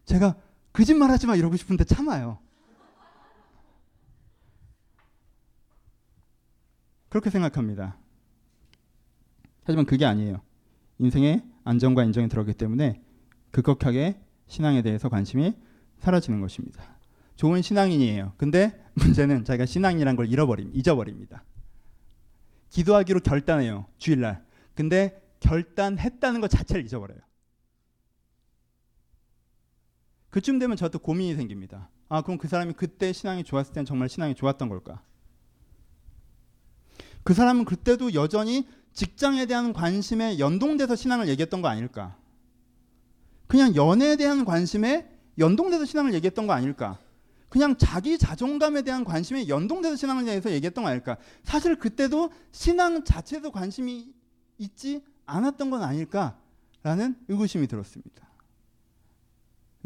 [0.05, 0.35] 제가
[0.73, 2.39] 거짓말하지 마 이러고 싶은데 참아요.
[7.09, 7.97] 그렇게 생각합니다.
[9.63, 10.41] 하지만 그게 아니에요.
[10.99, 13.01] 인생의 안정과 인정이 들어오기 때문에
[13.51, 15.53] 급격하게 신앙에 대해서 관심이
[15.99, 16.83] 사라지는 것입니다.
[17.37, 18.33] 좋은 신앙인이에요.
[18.35, 21.43] 근데 문제는 자기가 신앙이란 걸 잃어버림, 잊어버립니다.
[22.69, 23.85] 기도하기로 결단해요.
[23.97, 24.43] 주일날.
[24.75, 27.19] 근데 결단했다는 것 자체를 잊어버려요.
[30.29, 31.89] 그쯤 되면 저도 고민이 생깁니다.
[32.09, 35.01] 아, 그럼 그 사람이 그때 신앙이 좋았을 땐 정말 신앙이 좋았던 걸까?
[37.23, 42.17] 그 사람은 그때도 여전히 직장에 대한 관심에 연동돼서 신앙을 얘기했던 거 아닐까?
[43.49, 45.09] 그냥 연애에 대한 관심에
[45.39, 46.99] 연동돼서 신앙을 얘기했던 거 아닐까?
[47.49, 51.17] 그냥 자기 자존감에 대한 관심에 연동돼서 신앙을 대해서 얘기했던 거 아닐까?
[51.43, 54.13] 사실 그때도 신앙 자체에도 관심이
[54.59, 58.29] 있지 않았던 건 아닐까라는 의구심이 들었습니다.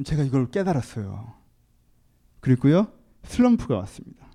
[0.04, 1.34] 제가 이걸 깨달았어요.
[2.41, 2.91] 그리고요,
[3.23, 4.28] 슬럼프가 왔습니다.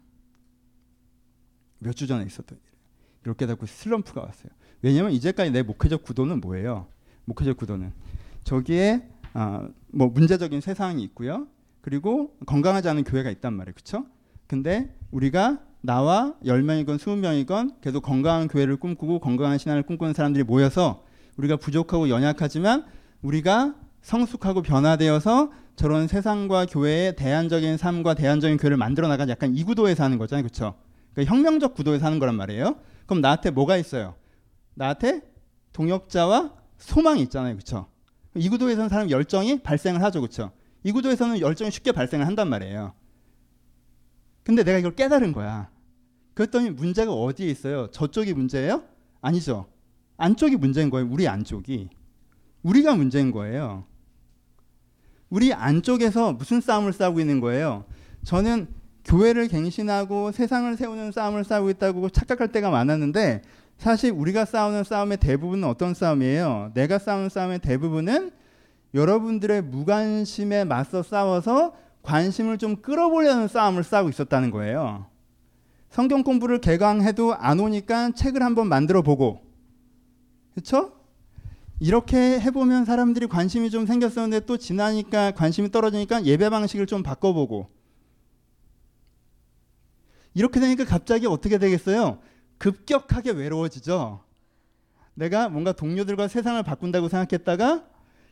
[1.80, 2.72] 몇 주 전에 있었던 일이에요.
[3.24, 4.50] 이걸 깨닫고 슬럼프가 왔어요.
[4.80, 6.88] 왜냐면 이제까지 내 목회적 구도는 뭐예요?
[7.26, 7.92] 목회적 구도는
[8.44, 9.06] 저기에
[9.40, 11.46] 아, 뭐 문제적인 세상이 있고요.
[11.80, 13.72] 그리고 건강하지 않은 교회가 있단 말이에요.
[13.72, 14.04] 그렇죠?
[14.48, 21.04] 근데 우리가 나와 10명이건 20명이건 계속 건강한 교회를 꿈꾸고 건강한 신앙을 꿈꾸는 사람들이 모여서
[21.36, 22.84] 우리가 부족하고 연약하지만
[23.22, 30.02] 우리가 성숙하고 변화되어서 저런 세상과 교회의 대안적인 삶과 대안적인 교회를 만들어 나가는 약간 이 구도에서
[30.02, 30.42] 하는 거잖아요.
[30.42, 30.74] 그렇죠?
[31.14, 32.74] 그러니까 혁명적 구도에서 하는 거란 말이에요.
[33.06, 34.16] 그럼 나한테 뭐가 있어요?
[34.74, 35.22] 나한테
[35.74, 37.54] 동역자와 소망이 있잖아요.
[37.54, 37.86] 그렇죠?
[38.34, 40.20] 이 구도에서는 사람 열정이 발생을 하죠.
[40.20, 40.52] 그렇죠?
[40.84, 42.92] 이 구도에서는 열정이 쉽게 발생을 한단 말이에요.
[44.44, 45.70] 근데 내가 이걸 깨달은 거야.
[46.34, 47.90] 그랬더니 문제가 어디에 있어요?
[47.90, 48.84] 저쪽이 문제예요?
[49.20, 49.66] 아니죠.
[50.16, 51.08] 안쪽이 문제인 거예요.
[51.10, 51.90] 우리 안쪽이.
[52.62, 53.84] 우리가 문제인 거예요.
[55.30, 57.84] 우리 안쪽에서 무슨 싸움을 싸우고 있는 거예요?
[58.24, 58.68] 저는
[59.04, 63.42] 교회를 갱신하고 세상을 세우는 싸움을 싸우고 있다고 착각할 때가 많았는데
[63.78, 66.72] 사실 우리가 싸우는 싸움의 대부분은 어떤 싸움이에요?
[66.74, 68.32] 내가 싸우는 싸움의 대부분은
[68.92, 75.06] 여러분들의 무관심에 맞서 싸워서 관심을 좀 끌어보려는 싸움을 싸우고 있었다는 거예요.
[75.90, 79.42] 성경 공부를 개강해도 안 오니까 책을 한번 만들어 보고,
[80.54, 80.92] 그렇죠?
[81.78, 87.68] 이렇게 해보면 사람들이 관심이 좀 생겼었는데 또 지나니까 관심이 떨어지니까 예배 방식을 좀 바꿔보고,
[90.34, 92.18] 이렇게 되니까 갑자기 어떻게 되겠어요?
[92.58, 94.24] 급격하게 외로워지죠.
[95.14, 97.84] 내가 뭔가 동료들과 세상을 바꾼다고 생각했다가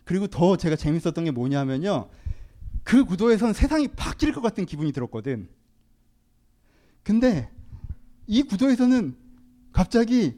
[0.05, 2.09] 그리고 더 제가 재밌었던 게 뭐냐면요.
[2.85, 5.49] 그 구도에선 세상이 바뀔 것 같은 기분이 들었거든.
[7.03, 7.51] 근데
[8.27, 9.17] 이 구도에서는
[9.73, 10.37] 갑자기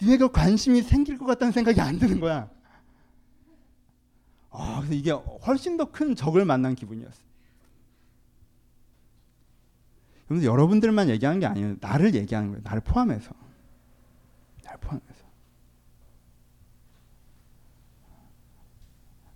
[0.00, 2.50] 니네가 관심이 생길 것 같다는 생각이 안 드는 거야.
[4.50, 7.30] 아, 그래서 이게 훨씬 더 큰 적을 만난 기분이었어요.
[10.30, 11.74] 그런데 여러분들만 얘기하는 게 아니에요.
[11.80, 12.62] 나를 얘기하는 거예요.
[12.62, 13.32] 나를 포함해서.
[14.64, 15.24] 나를 포함해서.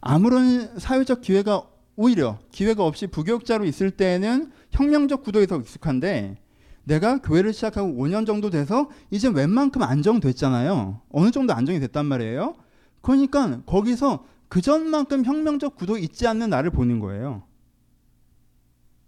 [0.01, 6.37] 아무런 사회적 기회가 오히려 기회가 없이 부교육자로 있을 때에는 혁명적 구도에 서 익숙한데
[6.85, 11.01] 내가 교회를 시작하고 5년 정도 돼서 이제 웬만큼 안정됐잖아요.
[11.11, 12.55] 어느 정도 안정이 됐단 말이에요.
[13.01, 17.43] 그러니까 거기서 그전만큼 혁명적 구도 있지 않는 나를 보는 거예요.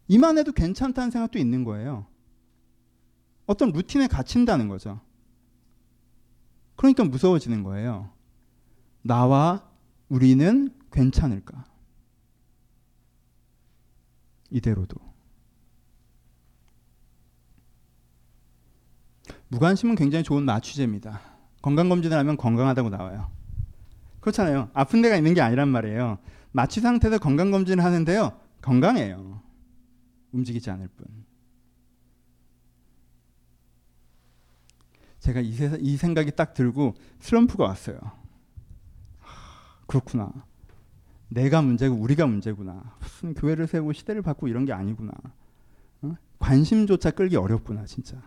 [0.08, 2.06] 이만해도 괜찮다는 생각도 있는 거예요.
[3.46, 5.00] 어떤 루틴에 갇힌다는 거죠.
[6.76, 8.10] 그러니까 무서워지는 거예요.
[9.02, 9.68] 나와
[10.08, 11.64] 우리는 괜찮을까?
[14.50, 14.96] 이대로도.
[19.48, 21.20] 무관심은 굉장히 좋은 마취제입니다.
[21.62, 23.30] 건강검진을 하면 건강하다고 나와요.
[24.20, 24.70] 그렇잖아요.
[24.74, 26.18] 아픈 데가 있는 게 아니란 말이에요.
[26.52, 28.38] 마취 상태에서 건강검진을 하는데요.
[28.60, 29.40] 건강해요.
[30.32, 31.06] 움직이지 않을 뿐.
[35.20, 37.98] 제가 이, 세, 이 생각이 딱 들고 슬럼프가 왔어요.
[39.18, 40.32] 하, 그렇구나.
[41.28, 42.96] 내가 문제고 우리가 문제구나.
[43.00, 45.12] 무슨 교회를 세우고 시대를 바꾸고 이런 게 아니구나.
[46.02, 46.14] 어?
[46.38, 48.22] 관심조차 끌기 어렵구나, 진짜.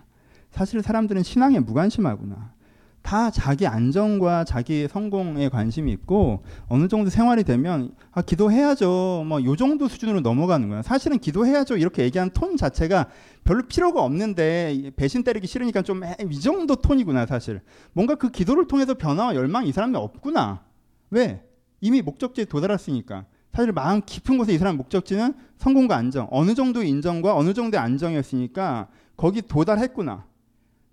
[0.51, 2.53] 사실 사람들은 신앙에 무관심하구나.
[3.01, 9.23] 다 자기 안정과 자기 성공에 관심이 있고 어느 정도 생활이 되면 아 기도해야죠.
[9.27, 10.81] 뭐 요 정도 수준으로 넘어가는 거야.
[10.81, 11.77] 사실은 기도해야죠.
[11.77, 13.07] 이렇게 얘기하는 톤 자체가
[13.43, 17.61] 별로 필요가 없는데 배신 때리기 싫으니까 좀 이 정도 톤이구나, 사실.
[17.93, 20.61] 뭔가 그 기도를 통해서 변화와 열망 이 사람이 없구나.
[21.09, 21.41] 왜?
[21.81, 23.25] 이미 목적지에 도달했으니까.
[23.53, 28.87] 사실 마음 깊은 곳에 이 사람 목적지는 성공과 안정, 어느 정도의 인정과 어느 정도의 안정이었으니까
[29.17, 30.25] 거기 도달했구나.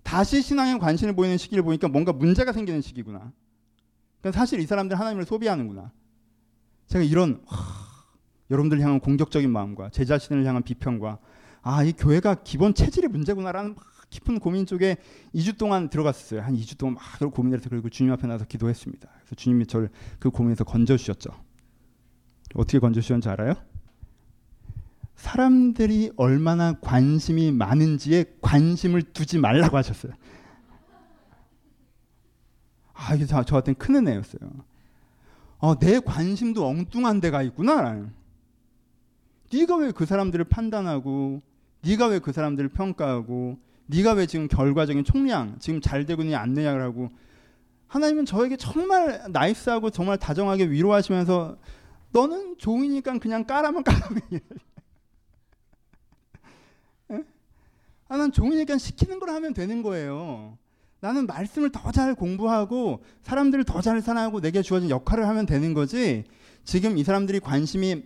[0.07, 3.33] 다시 신앙에 관심을 보이는 시기를 보니까 뭔가 문제가 생기는 시기구나.
[4.21, 5.91] 그러니까 사실 이 사람들 하나님을 소비하는구나.
[6.87, 7.57] 제가 이런 하,
[8.49, 11.19] 여러분들 향한 공격적인 마음과 제 자신을 향한 비평과
[11.61, 13.75] 아 이 교회가 기본 체질이 문제구나라는
[14.09, 14.95] 깊은 고민 쪽에
[15.35, 16.39] 2주 동안 들어갔었어요.
[16.39, 19.09] 한 2주 동안 막 고민해서 그리고 주님 앞에 나서 기도했습니다.
[19.13, 19.89] 그래서 주님이 저를
[20.19, 21.31] 그 고민에서 건져 주셨죠.
[22.55, 23.55] 어떻게 건져 주셨는지 알아요?
[25.17, 30.13] 사람들이 얼마나 관심이 많은지에 관심을 두지 말라고 하셨어요.
[32.93, 34.39] 아, 이게 저, 저한테는 큰 은혜였어요.
[35.59, 38.07] 어, 내 관심도 엉뚱한 데가 있구나.
[39.53, 41.41] 네가 왜 그 사람들을 판단하고
[41.81, 46.53] 네가 왜 그 사람들을 평가하고 네가 왜 지금 결과적인 총량 지금 잘 되고 있느냐 안
[46.53, 47.09] 되냐를 하고
[47.87, 51.57] 하나님은 저에게 정말 나이스하고 정말 다정하게 위로하시면서
[52.11, 54.21] 너는 종이니까 그냥 까라면 까라면
[58.09, 60.57] 아, 난 종이니까 시키는 걸 하면 되는 거예요.
[60.99, 66.23] 나는 말씀을 더 잘 공부하고 사람들을 더 잘 사랑하고 내게 주어진 역할을 하면 되는 거지.
[66.63, 68.03] 지금 이 사람들이 관심이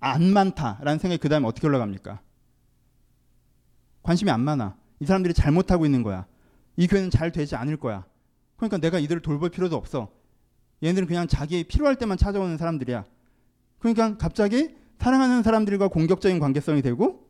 [0.00, 2.20] 안 많다라는 생각이 그 다음에 어떻게 올라갑니까?
[4.02, 4.76] 관심이 안 많아.
[5.00, 6.26] 이 사람들이 잘못하고 있는 거야.
[6.76, 8.04] 이 교회는 잘 되지 않을 거야.
[8.56, 10.10] 그러니까 내가 이들을 돌볼 필요도 없어.
[10.82, 13.04] 얘네들은 그냥 자기 필요할 때만 찾아오는 사람들이야.
[13.78, 17.23] 그러니까 갑자기 사랑하는 사람들과 공격적인 관계성이 되고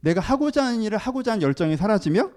[0.00, 2.30] 내가 하고자 하는 일을 하고자 하는 열정이 사라지며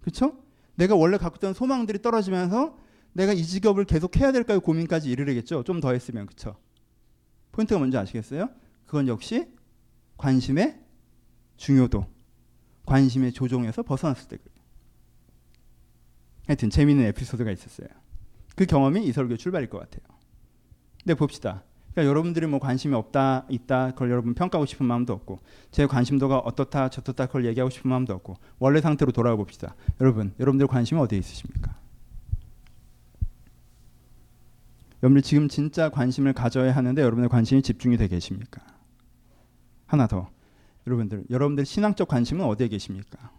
[0.00, 0.42] 그렇죠?
[0.74, 2.78] 내가 원래 갖고 있던 소망들이 떨어지면서
[3.12, 4.60] 내가 이 직업을 계속 해야 될까요?
[4.60, 5.64] 고민까지 이르겠죠.
[5.64, 6.56] 좀 더 했으면 그렇죠.
[7.52, 8.48] 포인트가 뭔지 아시겠어요?
[8.86, 9.48] 그건 역시
[10.16, 10.80] 관심의
[11.56, 12.06] 중요도,
[12.86, 14.58] 관심의 조종에서 벗어났을 때 그래요.
[16.46, 17.88] 하여튼 재미있는 에피소드가 있었어요.
[18.56, 20.02] 그 경험이 이 설교 출발일 것 같아요.
[21.02, 21.64] 근데 봅시다.
[21.98, 25.40] 그러니까 여러분들이 뭐 관심이 없다, 있다, 그걸 여러분 평가하고 싶은 마음도 없고,
[25.72, 29.74] 제 관심도가 어떻다, 저떻다, 그걸 얘기하고 싶은 마음도 없고, 원래 상태로 돌아가 봅시다.
[30.00, 31.74] 여러분, 여러분들 관심이 어디에 있으십니까?
[35.02, 38.62] 여러분들 지금 진짜 관심을 가져야 하는데 여러분의 관심이 집중이 되 계십니까?
[39.86, 40.30] 하나 더.
[40.86, 43.32] 여러분들, 여러분들 신앙적 관심은 어디에 계십니까?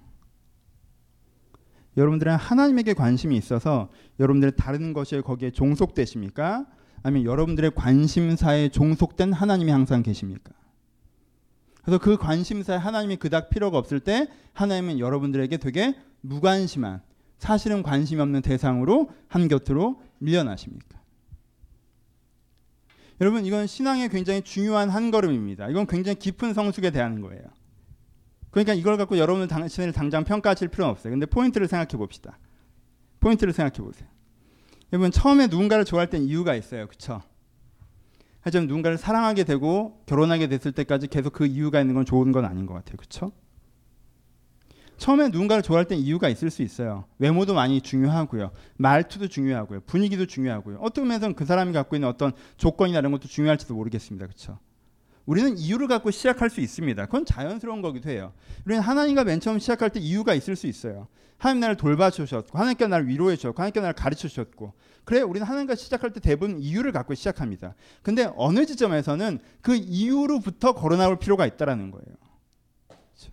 [1.95, 6.65] 여러분들은 하나님에게 관심이 있어서 여러분들 다른 것에 거기에 종속되십니까?
[7.03, 10.51] 아니면 여러분들의 관심사에 종속된 하나님이 항상 계십니까?
[11.83, 17.01] 그래서 그 관심사에 하나님이 그닥 필요가 없을 때 하나님은 여러분들에게 되게 무관심한
[17.37, 20.99] 사실은 관심이 없는 대상으로 한 곁으로 밀려나십니까?
[23.21, 25.69] 여러분 이건 신앙의 굉장히 중요한 한 걸음입니다.
[25.69, 27.43] 이건 굉장히 깊은 성숙에 대한 거예요.
[28.51, 31.11] 그러니까 이걸 갖고 여러분은 당신을 당장 평가하실 필요는 없어요.
[31.11, 32.39] 근데 포인트를 생각해 봅시다.
[33.19, 34.07] 포인트를 생각해 보세요.
[34.91, 36.87] 여러분 처음에 누군가를 좋아할 땐 이유가 있어요.
[36.87, 37.21] 그렇죠?
[38.41, 42.65] 하지만 누군가를 사랑하게 되고 결혼하게 됐을 때까지 계속 그 이유가 있는 건 좋은 건 아닌
[42.65, 42.97] 것 같아요.
[42.97, 43.31] 그렇죠?
[44.97, 47.05] 처음에 누군가를 좋아할 땐 이유가 있을 수 있어요.
[47.19, 48.51] 외모도 많이 중요하고요.
[48.77, 49.81] 말투도 중요하고요.
[49.81, 50.79] 분위기도 중요하고요.
[50.81, 54.25] 어떤 면에서는 그 사람이 갖고 있는 어떤 조건이나 이런 것도 중요할지도 모르겠습니다.
[54.25, 54.59] 그렇죠?
[55.29, 57.05] 우리는 이유를 갖고 시작할 수 있습니다.
[57.05, 58.33] 그건 자연스러운 거기도 해요.
[58.65, 61.07] 우리는 하나님과 맨 처음 시작할 때 이유가 있을 수 있어요.
[61.37, 64.73] 하나님 나를 돌봐주셨고, 하나님께 나를 위로해 주셨고, 하나님께 나를 가르쳐 주셨고.
[65.05, 67.75] 그래, 우리는 하나님과 시작할 때 대부분 이유를 갖고 시작합니다.
[68.01, 72.17] 근데 어느 지점에서는 그 이유로부터 걸어 나올 필요가 있다라는 거예요.
[72.87, 73.31] 그렇죠?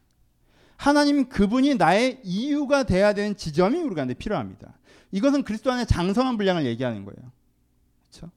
[0.77, 4.77] 하나님 그분이 나의 이유가 돼야 되는 지점이 우리가 필요합니다.
[5.13, 7.33] 이것은 그리스도 안에 장성한 분량을 얘기하는 거예요.
[8.11, 8.31] 그렇죠?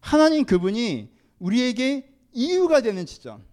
[0.00, 3.44] 하나님 그분이 우리에게 이유가 되는 지점.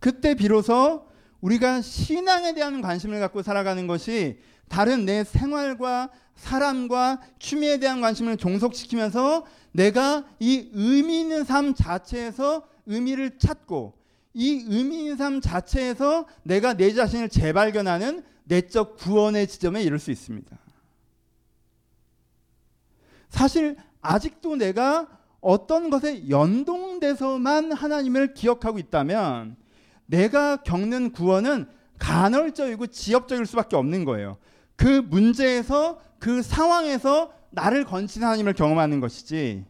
[0.00, 1.08] 그때 비로소
[1.40, 9.46] 우리가 신앙에 대한 관심을 갖고 살아가는 것이 다른 내 생활과 사람과 취미에 대한 관심을 종속시키면서
[9.72, 13.98] 내가 이 의미 있는 삶 자체에서 의미를 찾고
[14.34, 20.58] 이 의미 있는 삶 자체에서 내가 내 자신을 재발견하는 내적 구원의 지점에 이를 수 있습니다.
[23.30, 25.06] 사실 아직도 내가
[25.40, 29.56] 어떤 것에 연동돼서만 하나님을 기억하고 있다면
[30.06, 34.38] 내가 겪는 구원은 간헐적이고 지역적일 수밖에 없는 거예요.
[34.76, 39.64] 그 문제에서 그 상황에서 나를 건진 하나님을 경험하는 것이지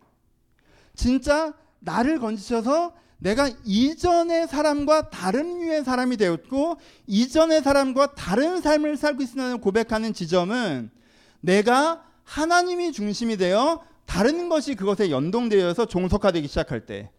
[0.95, 9.23] 진짜 나를 건지셔서 내가 이전의 사람과 다른 류의 사람이 되었고 이전의 사람과 다른 삶을 살고
[9.23, 10.91] 있으라는 고백하는 지점은
[11.41, 17.11] 내가 하나님이 중심이 되어 다른 것이 그것에 연동되어서 종속화되기 시작할 때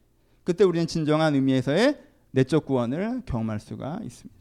[0.44, 4.40] 그때 우리는 진정한 의미에서의 내적 구원을 경험할 수가 있습니다.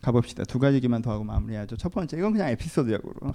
[0.00, 0.44] 가봅시다.
[0.44, 1.76] 두 가지 얘기만 더 하고 마무리하죠.
[1.76, 3.34] 첫 번째 이건 그냥 에피소드적으로.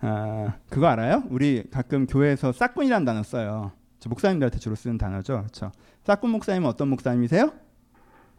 [0.00, 1.22] 아, 그거 알아요?
[1.30, 3.70] 우리 가끔 교회에서 싹군이라는 단어 써요.
[4.00, 5.38] 저 목사님들한테 주로 쓰는 단어죠.
[5.38, 5.70] 그렇죠?
[6.04, 7.52] 싹군 목사님은 어떤 목사님이세요?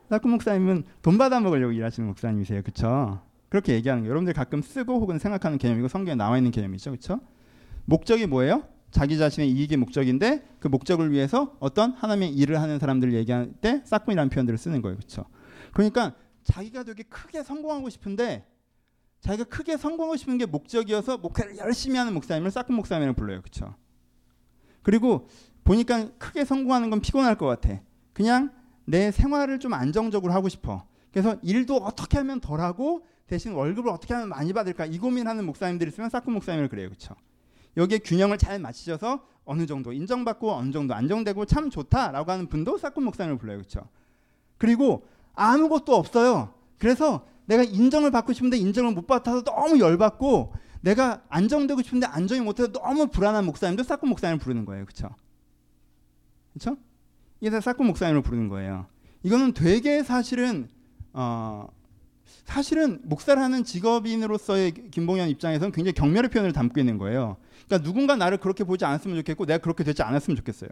[0.09, 2.61] 싹군 목사님은 돈 받아 먹으려고 일하시는 목사님이세요.
[2.61, 3.21] 그렇죠?
[3.49, 4.11] 그렇게 얘기하는 거예요.
[4.11, 6.91] 여러분들 가끔 쓰고 혹은 생각하는 개념이고 성경에 나와 있는 개념이죠.
[6.91, 7.19] 그렇죠?
[7.85, 8.63] 목적이 뭐예요?
[8.91, 14.29] 자기 자신의 이익의 목적인데 그 목적을 위해서 어떤 하나님의 일을 하는 사람들을 얘기할 때 싹군이라는
[14.29, 14.97] 표현들을 쓰는 거예요.
[14.97, 15.25] 그렇죠?
[15.73, 18.45] 그러니까 자기가 되게 크게 성공하고 싶은데
[19.21, 23.41] 자기가 크게 성공하고 싶은 게 목적이어서 목회를 열심히 하는 목사님을 싹군 목사님이라고 불러요.
[23.41, 23.75] 그렇죠?
[24.83, 25.27] 그리고
[25.63, 27.81] 보니까 크게 성공하는 건 피곤할 것 같아.
[28.13, 28.51] 그냥
[28.85, 30.87] 내 생활을 좀 안정적으로 하고 싶어.
[31.11, 36.09] 그래서 일도 어떻게 하면 덜하고 대신 월급을 어떻게 하면 많이 받을까 이 고민하는 목사님들이 있으면
[36.09, 36.87] 싹군 목사님을 그래요.
[36.87, 37.15] 그렇죠?
[37.75, 43.03] 여기에 균형을 잘 맞추셔서 어느 정도 인정받고 어느 정도 안정되고 참 좋다라고 하는 분도 싹군
[43.03, 43.57] 목사님을 불러요.
[43.57, 43.87] 그렇죠?
[44.57, 46.53] 그리고 아무것도 없어요.
[46.79, 52.71] 그래서 내가 인정을 받고 싶은데 인정을 못 받아서 너무 열받고 내가 안정되고 싶은데 안정이 못해서
[52.71, 54.85] 너무 불안한 목사님도 싹군 목사님을 부르는 거예요.
[54.85, 55.09] 그렇죠?
[56.53, 56.77] 그렇죠?
[57.39, 58.87] 이게 싹군 목사님을 부르는 거예요.
[59.23, 60.69] 이거는 되게 사실은
[61.13, 61.67] 어
[62.45, 67.37] 사실은 목사를 하는 직업인으로서의 김봉현 입장에서는 굉장히 경멸의 표현을 담고 있는 거예요.
[67.65, 70.69] 그러니까 누군가 나를 그렇게 보지 않았으면 좋겠고 내가 그렇게 되지 않았으면 좋겠어요.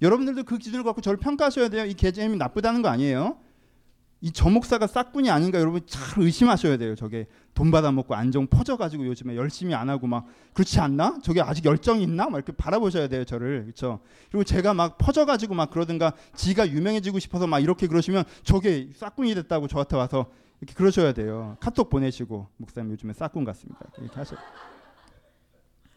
[0.00, 1.84] 여러분들도 그 기준을 갖고 저를 평가하셔야 돼요.
[1.84, 3.38] 이 개념이 나쁘다는 거 아니에요.
[4.24, 6.94] 이 저 목사가 싹군이 아닌가 여러분 잘 의심하셔야 돼요.
[6.94, 11.18] 저게 돈 받아먹고 안정 퍼져가지고 요즘에 열심히 안 하고 막 그렇지 않나?
[11.24, 12.28] 저게 아직 열정이 있나?
[12.30, 13.24] 막 이렇게 바라보셔야 돼요.
[13.24, 13.98] 저를 그렇죠.
[14.30, 19.66] 그리고 제가 막 퍼져가지고 막 그러든가 지가 유명해지고 싶어서 막 이렇게 그러시면 저게 싹군이 됐다고
[19.66, 20.26] 저한테 와서
[20.62, 21.56] 이렇게 그러셔야 돼요.
[21.58, 23.80] 카톡 보내시고 목사님 요즘에 싹군 같습니다.
[23.98, 24.36] 이렇게 하셔.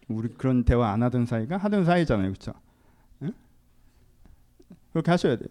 [0.07, 2.51] 우리 그런 대화 안 하던 사이가 하던 사이잖아요, 그렇죠?
[3.21, 3.31] 응?
[4.91, 5.49] 그렇게 하셔야 돼요.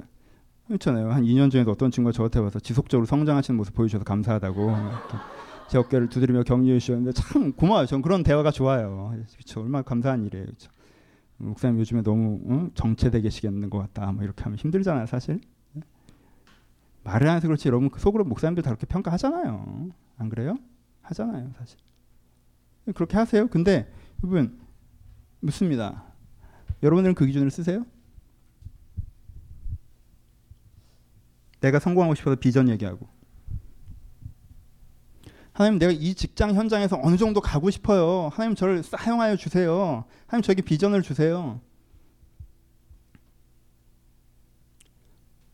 [0.66, 1.12] 그렇잖아요.
[1.12, 4.72] 한 2년 전에도 어떤 친구가 저한테 와서 지속적으로 성장하시는 모습 보여주셔서 감사하다고
[5.68, 7.87] 제 어깨를 두드리며 격려해 주셨는데 참 고마워요.
[7.87, 9.14] 전 그런 대화가 좋아요.
[9.33, 9.61] 그렇죠.
[9.61, 10.46] 얼마나 감사한 일이에요.
[10.46, 10.72] 그렇죠.
[11.37, 12.70] 목사님 요즘에 너무 응?
[12.74, 14.11] 정체돼 계시겠는 것 같다.
[14.11, 15.40] 뭐 이렇게 하면 힘들잖아요, 사실.
[17.04, 19.90] 말을 안 해서 그렇지 여러분 그 속으로 목사님들 다 그렇게 평가하잖아요.
[20.16, 20.58] 안 그래요?
[21.02, 21.78] 하잖아요, 사실.
[22.94, 23.46] 그렇게 하세요.
[23.48, 24.58] 근데 여러분
[25.40, 26.04] 묻습니다.
[26.82, 27.86] 여러분들은 그 기준을 쓰세요?
[31.60, 33.08] 내가 성공하고 싶어서 비전 얘기하고
[35.52, 38.28] 하나님 내가 이 직장 현장에서 어느 정도 가고 싶어요.
[38.32, 40.04] 하나님 저를 사용하여 주세요.
[40.26, 41.60] 하나님 저에게 비전을 주세요.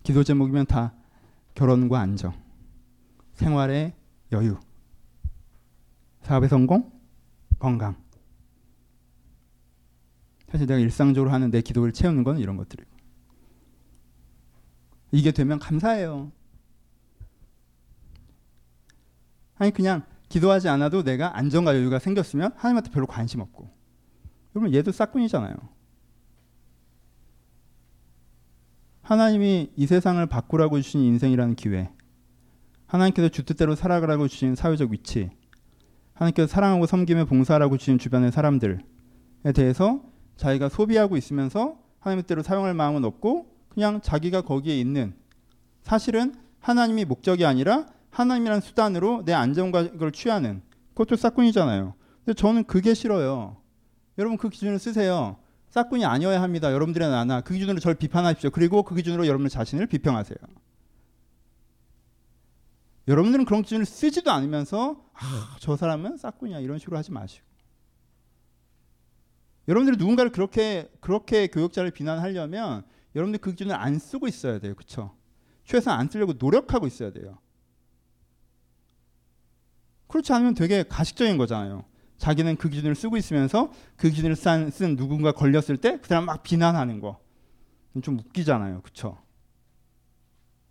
[0.02, 0.94] 기도 제목이면 다
[1.54, 2.32] 결혼과 안정,
[3.34, 3.94] 생활의
[4.32, 4.58] 여유,
[6.22, 6.92] 사업의 성공,
[7.58, 7.96] 건강.
[10.48, 12.90] 사실 내가 일상적으로 하는 내 기도를 채우는 건 이런 것들이고.
[15.12, 16.32] 이게 되면 감사해요.
[19.56, 23.68] 아니 그냥 기도하지 않아도 내가 안정과 여유가 생겼으면 하나님한테 별로 관심 없고.
[24.54, 25.54] 여러분 얘도 싹군이잖아요.
[29.11, 31.90] 하나님이 이 세상을 바꾸라고 주신 인생이라는 기회.
[32.87, 35.31] 하나님께서 주뜻대로 살아가라고 주신 사회적 위치.
[36.12, 38.79] 하나님께서 사랑하고 섬김에 봉사하라고 주신 주변의 사람들에
[39.53, 40.01] 대해서
[40.37, 45.14] 자기가 소비하고 있으면서 하나님의 대로 사용할 마음은 없고 그냥 자기가 거기에 있는
[45.83, 50.62] 사실은 하나님이 목적이 아니라 하나님이라는 수단으로 내 안정과 걸 취하는
[50.94, 51.94] 그것도 싹군이잖아요.
[52.25, 53.57] 근데 저는 그게 싫어요.
[54.18, 55.39] 여러분 그 기준을 쓰세요.
[55.70, 56.72] 싹군이 아니어야 합니다.
[56.72, 58.50] 여러분들의 나나 그 기준으로 저를 비판하십시오.
[58.50, 60.37] 그리고 그 기준으로 여러분 자신을 비평하세요.
[63.09, 67.44] 여러분들은 그런 기준을 쓰지도 않으면서 아, 저 사람은 싹군이야 이런 식으로 하지 마시고
[69.68, 74.74] 여러분들이 누군가를 그렇게 그렇게 교육자를 비난하려면 여러분들 그 기준을 안 쓰고 있어야 돼요.
[74.74, 75.16] 그렇죠?
[75.64, 77.38] 최소한 안 쓰려고 노력하고 있어야 돼요.
[80.09, 81.85] 그렇지 않으면 되게 가식적인 거잖아요.
[82.20, 86.42] 자기는 그 기준을 쓰고 있으면서 그 기준을 쓴, 쓴 누군가 걸렸을 때 그 사람 막
[86.42, 87.18] 비난하는 거.
[88.02, 88.83] 좀 웃기잖아요.
[88.83, 89.18] 그렇죠?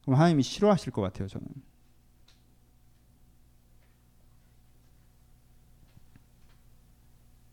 [0.03, 1.47] 그럼 하나님이 싫어하실 것 같아요, 저는.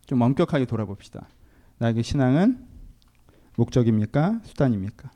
[0.07, 1.27] 좀 엄격하게 돌아봅시다.
[1.79, 2.65] 나에게 신앙은
[3.57, 4.41] 목적입니까?
[4.45, 5.11] 수단입니까?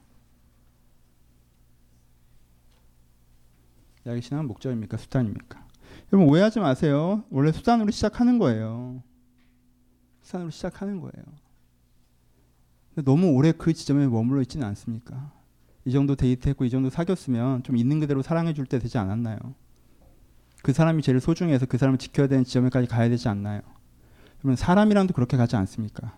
[4.04, 4.96] 나에게 신앙은 목적입니까?
[4.96, 5.69] 수단입니까?
[6.12, 7.24] 여러분 오해하지 마세요.
[7.30, 9.02] 원래 수단으로 시작하는 거예요.
[10.22, 11.24] 수단으로 시작하는 거예요.
[13.04, 15.32] 너무 오래 그 지점에 머물러 있지는 않습니까?
[15.84, 19.38] 이 정도 데이트했고 이 정도 사귀었으면 좀 있는 그대로 사랑해 줄 때 되지 않았나요?
[20.62, 23.62] 그 사람이 제일 소중해서 그 사람을 지켜야 되는 지점에까지 가야 되지 않나요?
[24.40, 26.16] 그러면 사람이랑도 그렇게 가지 않습니까?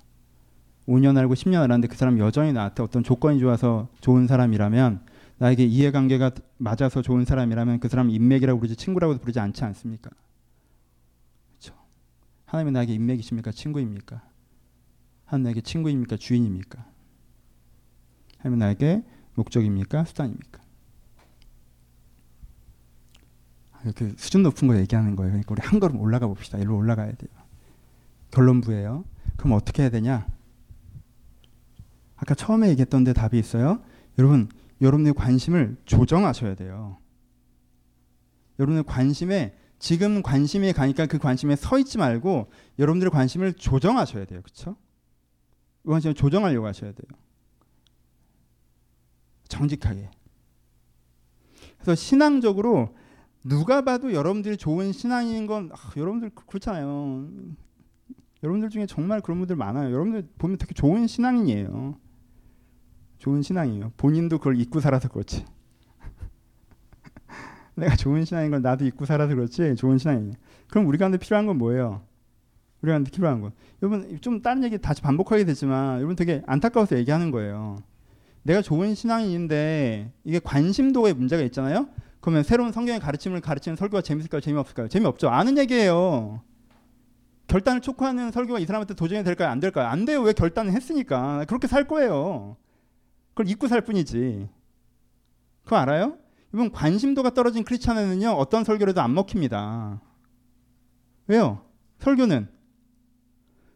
[0.88, 5.04] 5년 알고 10년 알았는데 그 사람 여전히 나한테 어떤 조건이 좋아서 좋은 사람이라면
[5.42, 10.08] 나에게 이해관계가 맞아서 좋은 사람이라면 그 사람 인맥이라고 부르지 친구라고 부르지 않지 않습니까?
[11.48, 11.74] 그렇죠.
[12.44, 13.50] 하나님은 나에게 인맥이십니까?
[13.50, 14.22] 친구입니까?
[15.24, 16.16] 하나님 나에게 친구입니까?
[16.16, 16.86] 주인입니까?
[18.38, 19.02] 하나님은 나에게
[19.34, 20.04] 목적입니까?
[20.04, 20.62] 수단입니까?
[23.82, 25.32] 이렇게 수준 높은 거 얘기하는 거예요.
[25.32, 26.56] 그러니까 우리 한 걸음 올라가 봅시다.
[26.58, 27.30] 일로 올라가야 돼요.
[28.30, 29.04] 결론부예요.
[29.36, 30.24] 그럼 어떻게 해야 되냐?
[32.14, 33.82] 아까 처음에 얘기했던 데 답이 있어요.
[34.18, 34.48] 여러분,
[34.82, 36.98] 여러분의 관심을 조정하셔야 돼요.
[38.58, 44.42] 여러분의 관심에 지금 관심이 가니까 그 관심에 서 있지 말고 여러분들의 관심을 조정하셔야 돼요.
[44.42, 44.76] 그렇죠?
[45.82, 47.18] 그 관심을 조정하려고 하셔야 돼요.
[49.48, 50.10] 정직하게.
[51.76, 52.96] 그래서 신앙적으로
[53.44, 57.28] 누가 봐도 여러분들이 좋은 신앙인 건 아, 여러분들 그렇잖아요.
[58.42, 59.92] 여러분들 중에 정말 그런 분들 많아요.
[59.92, 61.98] 여러분들 보면 되게 좋은 신앙인이에요.
[63.22, 63.92] 좋은 신앙이에요.
[63.96, 65.44] 본인도 그걸 잊고 살아서 그렇지.
[67.76, 70.32] 내가 좋은 신앙인 걸 나도 잊고 살아서 그렇지 좋은 신앙이에요.
[70.68, 72.02] 그럼 우리 가운데 필요한 건 뭐예요?
[72.80, 77.30] 우리 가운데 필요한 건 여러분 좀 다른 얘기 다시 반복하게 되지만 여러분 되게 안타까워서 얘기하는
[77.30, 77.76] 거예요.
[78.42, 81.90] 내가 좋은 신앙인인데 이게 관심도에 문제가 있잖아요.
[82.20, 84.40] 그러면 새로운 성경의 가르침을 가르치는 설교가 재밌을까요?
[84.40, 84.88] 재미없을까요?
[84.88, 85.28] 재미없죠.
[85.28, 86.42] 아는 얘기예요.
[87.46, 89.48] 결단을 촉구하는 설교가 이 사람한테 도전이 될까요?
[89.48, 89.86] 안 될까요?
[89.86, 90.22] 안 돼요.
[90.22, 91.44] 왜 결단을 했으니까.
[91.46, 92.56] 그렇게 살 거예요.
[93.34, 94.48] 그걸 잊고 살 뿐이지.
[95.64, 96.18] 그거 알아요?
[96.54, 100.00] 이번 관심도가 떨어진 크리스찬에는요 어떤 설교라도 안 먹힙니다.
[101.28, 101.64] 왜요?
[101.98, 102.48] 설교는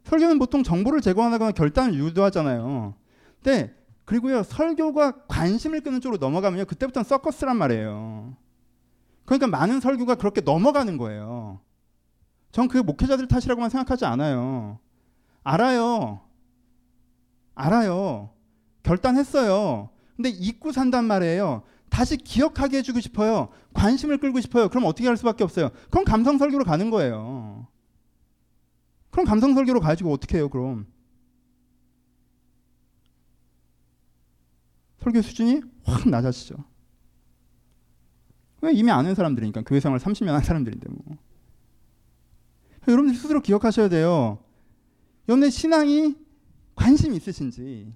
[0.04, 2.94] 설교는 보통 정보를 제공하거나 결단을 유도하잖아요.
[3.42, 8.36] 근데 그리고요 설교가 관심을 끄는 쪽으로 넘어가면요 그때부터는 서커스란 말이에요.
[9.24, 11.60] 그러니까 많은 설교가 그렇게 넘어가는 거예요.
[12.52, 14.78] 전그 목회자들 탓이라고만 생각하지 않아요.
[15.42, 16.20] 알아요.
[17.54, 18.35] 알아요.
[18.86, 19.90] 결단했어요.
[20.14, 21.64] 근데 잊고 산단 말이에요.
[21.90, 23.48] 다시 기억하게 해주고 싶어요.
[23.74, 24.68] 관심을 끌고 싶어요.
[24.68, 25.70] 그럼 어떻게 할 수밖에 없어요.
[25.90, 27.66] 그럼 감성 설교로 가는 거예요.
[29.10, 30.86] 그럼 감성 설교로 가지고 어떻게 해요, 그럼?
[35.02, 36.56] 설교 수준이 확 낮아지죠.
[38.62, 41.16] 왜 이미 아는 사람들이니까 교회 생활 30년 한 사람들인데 뭐.
[42.88, 44.38] 여러분들 스스로 기억하셔야 돼요.
[45.28, 46.16] 여러분의 신앙이
[46.74, 47.92] 관심 있으신지,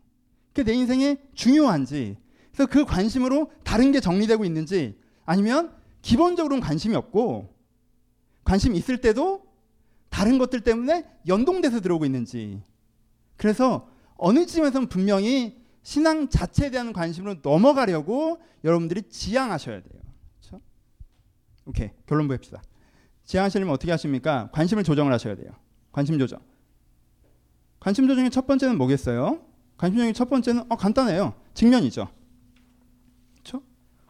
[0.61, 2.18] 그게 내 인생에 중요한지,
[2.52, 7.54] 그래서 그 관심으로 다른 게 정리되고 있는지, 아니면 기본적으로는 관심이 없고,
[8.44, 9.46] 관심 있을 때도
[10.11, 12.62] 다른 것들 때문에 연동돼서 들어오고 있는지.
[13.36, 20.02] 그래서 어느 쯤에서는 분명히 신앙 자체에 대한 관심으로 넘어가려고 여러분들이 지향하셔야 돼요.
[20.40, 20.61] 그렇죠?
[21.64, 22.61] 오케이 결론 보입시다.
[23.24, 24.50] 지향하시려면 어떻게 하십니까?
[24.52, 25.52] 관심을 조정을 하셔야 돼요.
[25.92, 26.40] 관심 조정.
[27.78, 29.49] 관심 조정의 첫 번째는 뭐겠어요?
[29.80, 31.32] 관심 조정의 첫 번째는 어, 간단해요.
[31.54, 32.06] 직면이죠.
[33.32, 33.62] 그렇죠?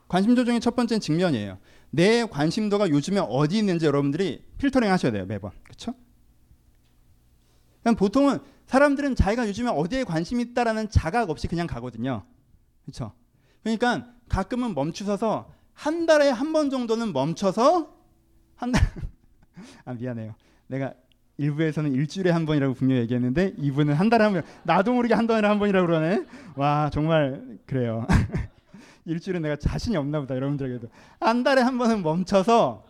[0.08, 1.58] 관심 조정의 첫 번째는 직면이에요.
[1.90, 5.94] 내 관심도가 요즘에 어디 있는지 여러분들이 필터링 하셔야 돼요 매번 그렇죠?
[7.96, 12.24] 보통은 사람들은 자기가 요즘에 어디에 관심이 있다라는 자각 없이 그냥 가거든요
[12.84, 13.12] 그렇죠?
[13.62, 17.96] 그러니까 가끔은 멈추서서 한 달에 한 번 정도는 멈춰서
[18.56, 18.82] 한 달
[19.84, 20.34] 아 미안해요
[20.66, 20.94] 내가
[21.40, 25.48] 일부에서는 일주일에 한 번이라고 분명히 얘기했는데 이분은 한 달에 한 번 나도 모르게 한 달에
[25.48, 26.24] 한 번이라고 그러네
[26.54, 28.06] 와 정말 그래요
[29.06, 30.88] 일주일은 내가 자신이 없나 보다 여러분들에게도
[31.20, 32.84] 한 달에 한 번은 멈춰서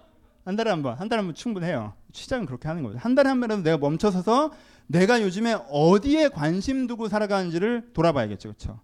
[0.45, 1.93] 한 달에 한 번, 한 달에 한 번 충분해요.
[2.13, 2.99] 시작은 그렇게 하는 거죠.
[2.99, 4.51] 한 달에 한 번이라도 내가 멈춰서서
[4.89, 8.49] 내가 요즘에 어디에 관심 두고 살아가는지를 돌아봐야겠죠.
[8.49, 8.81] 그렇죠?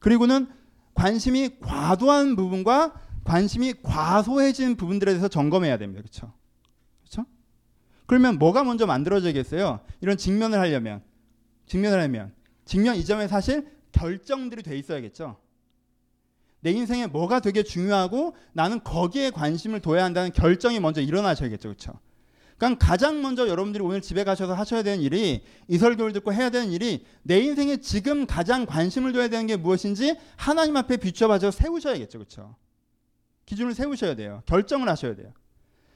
[0.00, 0.48] 그리고는
[0.94, 2.92] 관심이 과도한 부분과
[3.24, 6.02] 관심이 과소해진 부분들에 대해서 점검해야 됩니다.
[6.02, 6.34] 그렇죠?
[8.06, 9.80] 그러면 뭐가 먼저 만들어져야겠어요?
[10.00, 11.02] 이런 직면을 하려면
[11.66, 12.32] 직면을 하면
[12.64, 15.36] 직면 이 점에 사실 결정들이 돼 있어야겠죠.
[16.60, 21.68] 내 인생에 뭐가 되게 중요하고 나는 거기에 관심을 둬야 한다는 결정이 먼저 일어나셔야겠죠.
[21.68, 21.92] 그렇죠?
[22.56, 26.72] 그러니까 가장 먼저 여러분들이 오늘 집에 가셔서 하셔야 되는 일이 이 설교를 듣고 해야 되는
[26.72, 32.18] 일이 내 인생에 지금 가장 관심을 둬야 되는 게 무엇인지 하나님 앞에 비춰봐서 세우셔야겠죠.
[32.18, 32.56] 그렇죠?
[33.46, 34.42] 기준을 세우셔야 돼요.
[34.46, 35.32] 결정을 하셔야 돼요.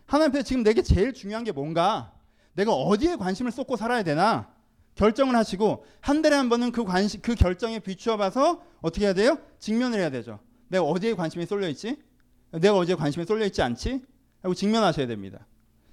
[0.09, 2.15] 하나님 앞에 지금 내게 제일 중요한 게 뭔가
[2.55, 4.51] 내가 어디에 관심을 쏟고 살아야 되나
[4.95, 9.39] 결정을 하시고 한 달에 한 번은 그 관심 그 결정에 비추어 봐서 어떻게 해야 돼요?
[9.59, 10.41] 직면을 해야 되죠.
[10.69, 12.03] 내가 어디에 관심이 쏠려 있지?
[12.51, 14.03] 내가 어디에 관심이 쏠려 있지 않지?
[14.41, 15.47] 하고 직면하셔야 됩니다.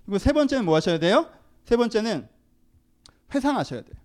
[0.06, 1.30] 그리고 세 번째는 뭐 하셔야 돼요?
[1.66, 2.28] 세 번째는
[3.34, 3.96] 회상하셔야 돼요.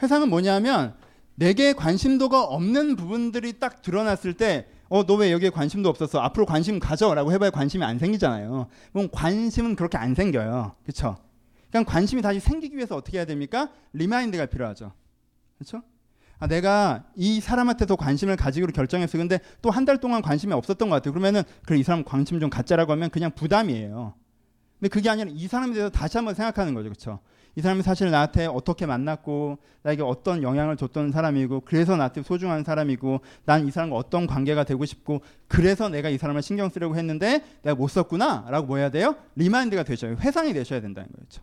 [0.00, 0.96] 회상은 뭐냐면
[1.34, 6.20] 내게 관심도가 없는 부분들이 딱 드러났을 때 어, 너 왜 여기에 관심도 없었어?
[6.20, 8.68] 앞으로 관심 가져라고 해봐야 관심이 안 생기잖아요.
[8.92, 10.74] 그럼 관심은 그렇게 안 생겨요.
[10.82, 11.16] 그렇죠?
[11.70, 13.70] 그러니까 관심이 다시 생기기 위해서 어떻게 해야 됩니까?
[13.92, 14.92] remind가 필요하죠.
[15.58, 15.82] 그렇죠?
[16.38, 19.18] 아, 내가 이 사람한테 더 관심을 가지기로 결정했어.
[19.18, 21.12] 근데 또 한 달 동안 관심이 없었던 것 같아요.
[21.12, 24.14] 그러면은 그래 이 사람 관심 좀 갖자라고 하면 그냥 부담이에요.
[24.78, 26.88] 근데 그게 아니라 이 사람에 대해서 다시 한번 생각하는 거죠.
[26.88, 27.18] 그렇죠?
[27.58, 33.20] 이 사람이 사실 나한테 어떻게 만났고 나에게 어떤 영향을 줬던 사람이고 그래서 나한테 소중한 사람이고
[33.46, 37.74] 난 이 사람과 어떤 관계가 되고 싶고 그래서 내가 이 사람을 신경 쓰려고 했는데 내가
[37.74, 39.16] 못 썼구나라고 뭐 해야 돼요?
[39.34, 41.42] remind가 되셔야 회상이 되셔야 된다는 거죠.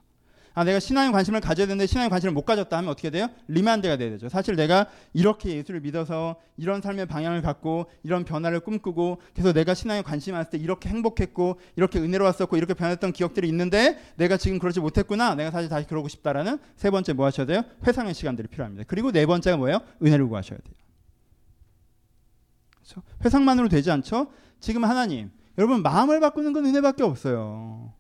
[0.56, 3.28] 아 내가 신앙에 관심을 가져야 되는데 신앙에 관심을 못 가졌다 하면 어떻게 돼요?
[3.50, 4.30] 리만드가 돼야 되죠.
[4.30, 10.02] 사실 내가 이렇게 예수를 믿어서 이런 삶의 방향을 갖고 이런 변화를 꿈꾸고 그래서 내가 신앙에
[10.02, 15.36] 관심 많을 때 이렇게 행복했고 이렇게 은혜로웠었고 이렇게 변했던 기억들이 있는데 내가 지금 그러지 못했구나.
[15.36, 17.64] 내가 사실 다시 그러고 싶다라는 세 번째 뭐 하셔야 돼요?
[17.86, 18.86] 회상의 시간들이 필요합니다.
[18.88, 19.80] 그리고 네 번째가 뭐예요?
[20.02, 20.76] 은혜를 구하셔야 돼요.
[22.76, 23.02] 그렇죠?
[23.26, 24.28] 회상만으로 되지 않죠?
[24.62, 27.94] 지금 하나님 여러분 마음을 바꾸는 건 은혜밖에 없어요.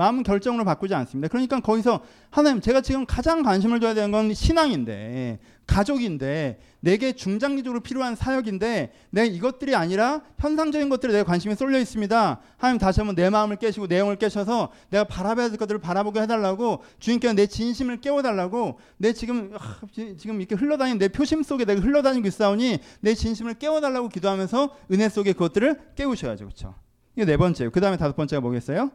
[0.00, 1.28] 마음은 결정으로 바꾸지 않습니다.
[1.28, 8.16] 그러니까 거기서 하나님 제가 지금 가장 관심을 둬야 되는 건 신앙인데 가족인데 내게 중장기적으로 필요한
[8.16, 12.40] 사역인데 내 이것들이 아니라 현상적인 것들에 내가 관심이 쏠려 있습니다.
[12.56, 17.34] 하나님 다시 한번 내 마음을 깨시고 내용을 깨셔서 내가 바라봐야 될 것들을 바라보게 해달라고 주님께서
[17.34, 19.80] 내 진심을 깨워달라고 내 지금 아,
[20.16, 25.34] 지금 이렇게 흘러다니는 내 표심 속에 내가 흘러다니고 있사오니 내 진심을 깨워달라고 기도하면서 은혜 속에
[25.34, 26.74] 그것들을 깨우셔야죠, 그렇죠?
[27.14, 27.70] 이게 네 번째요.
[27.70, 28.90] 그 다음에 다섯 번째가 뭐겠어요?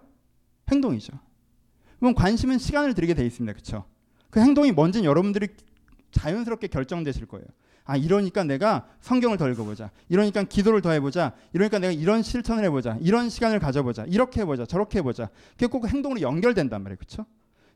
[0.71, 1.13] 행동이죠.
[1.99, 3.53] 그럼 관심은 시간을 들이게 돼 있습니다.
[3.53, 3.85] 그렇죠?
[4.29, 5.47] 그 행동이 뭔지는 여러분들이
[6.11, 7.45] 자연스럽게 결정되실 거예요.
[7.83, 9.91] 아 이러니까 내가 성경을 더 읽어보자.
[10.09, 11.33] 이러니까 기도를 더 해보자.
[11.53, 12.97] 이러니까 내가 이런 실천을 해보자.
[12.99, 14.05] 이런 시간을 가져보자.
[14.05, 14.65] 이렇게 해보자.
[14.65, 15.29] 저렇게 해보자.
[15.51, 16.97] 그게 꼭 행동으로 연결된단 말이에요.
[16.97, 17.25] 그렇죠?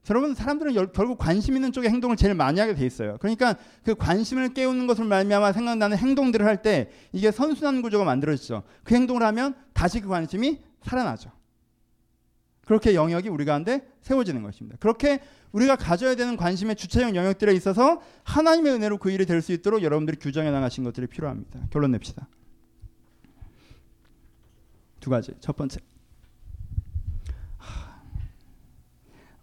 [0.10, 3.18] 여러분 사람들은 열, 결국 관심 있는 쪽에 행동을 제일 많이 하게 돼 있어요.
[3.20, 8.64] 그러니까 그 관심을 깨우는 것을 말미암아 생각나는 행동들을 할 때 이게 선순환 구조가 만들어지죠.
[8.84, 11.30] 그 행동을 하면 다시 그 관심이 살아나죠.
[12.70, 14.78] 그렇게 영역이 우리 가운데 세워지는 것입니다.
[14.80, 15.22] 그렇게
[15.54, 20.18] 우리가 가져야 되는 관심의 주체적 영역들에 있어서 하나님의 은혜로 그 일이 될 수 있도록 여러분들이
[20.20, 21.62] 규정해 나가신 것들이 필요합니다.
[21.72, 22.28] 결론 냅시다.
[25.00, 25.34] 두 가지.
[25.40, 25.80] 첫 번째.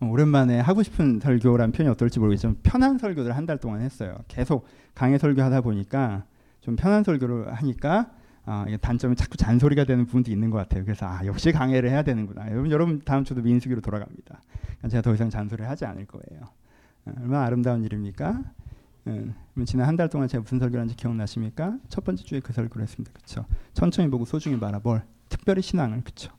[0.01, 4.17] 오랜만에 하고 싶은 설교란 표현이 어떨지 모르겠지만 편한 설교를 한 달 동안 했어요.
[4.29, 6.27] 계속 강의 설교하다 보니까
[6.61, 8.09] 좀 편한 설교를 하니까
[8.47, 10.85] 아, 이게 단점은 자꾸 잔소리가 되는 부분도 있는 것 같아요.
[10.85, 12.51] 그래서 아, 역시 강의를 해야 되는구나.
[12.51, 14.41] 여러분, 여러분 다음 주도 민수기로 돌아갑니다.
[14.63, 16.45] 그러니까 제가 더 이상 잔소리를 하지 않을 거예요.
[17.07, 18.41] 어, 얼마나 아름다운 일입니까?
[19.09, 19.35] 음,
[19.65, 21.79] 지난 한 달 동안 제가 무슨 설교를 한지 기억나십니까?
[21.89, 23.13] 첫 번째 주에 그 설교를 했습니다.
[23.13, 23.45] 그렇죠?
[23.75, 24.81] 천천히 보고 소중히 봐라.
[24.83, 25.03] 뭘?
[25.29, 26.03] 특별히 신앙을.
[26.03, 26.33] 그렇죠?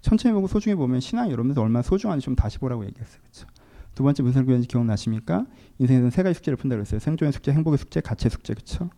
[0.00, 3.20] 천천히 보고 소중히 보면 신앙이 여러분들 얼마나 소중한지 좀 다시 보라고 얘기했어요.
[3.22, 3.46] 그렇죠?
[3.94, 5.46] 두 번째 무슨 설교인지 기억나십니까?
[5.78, 6.98] 인생에서는 세 가지 숙제를 푼다고 했어요.
[7.00, 8.54] 생존의 숙제, 행복의 숙제, 가치의 숙제.
[8.54, 8.90] 그렇죠?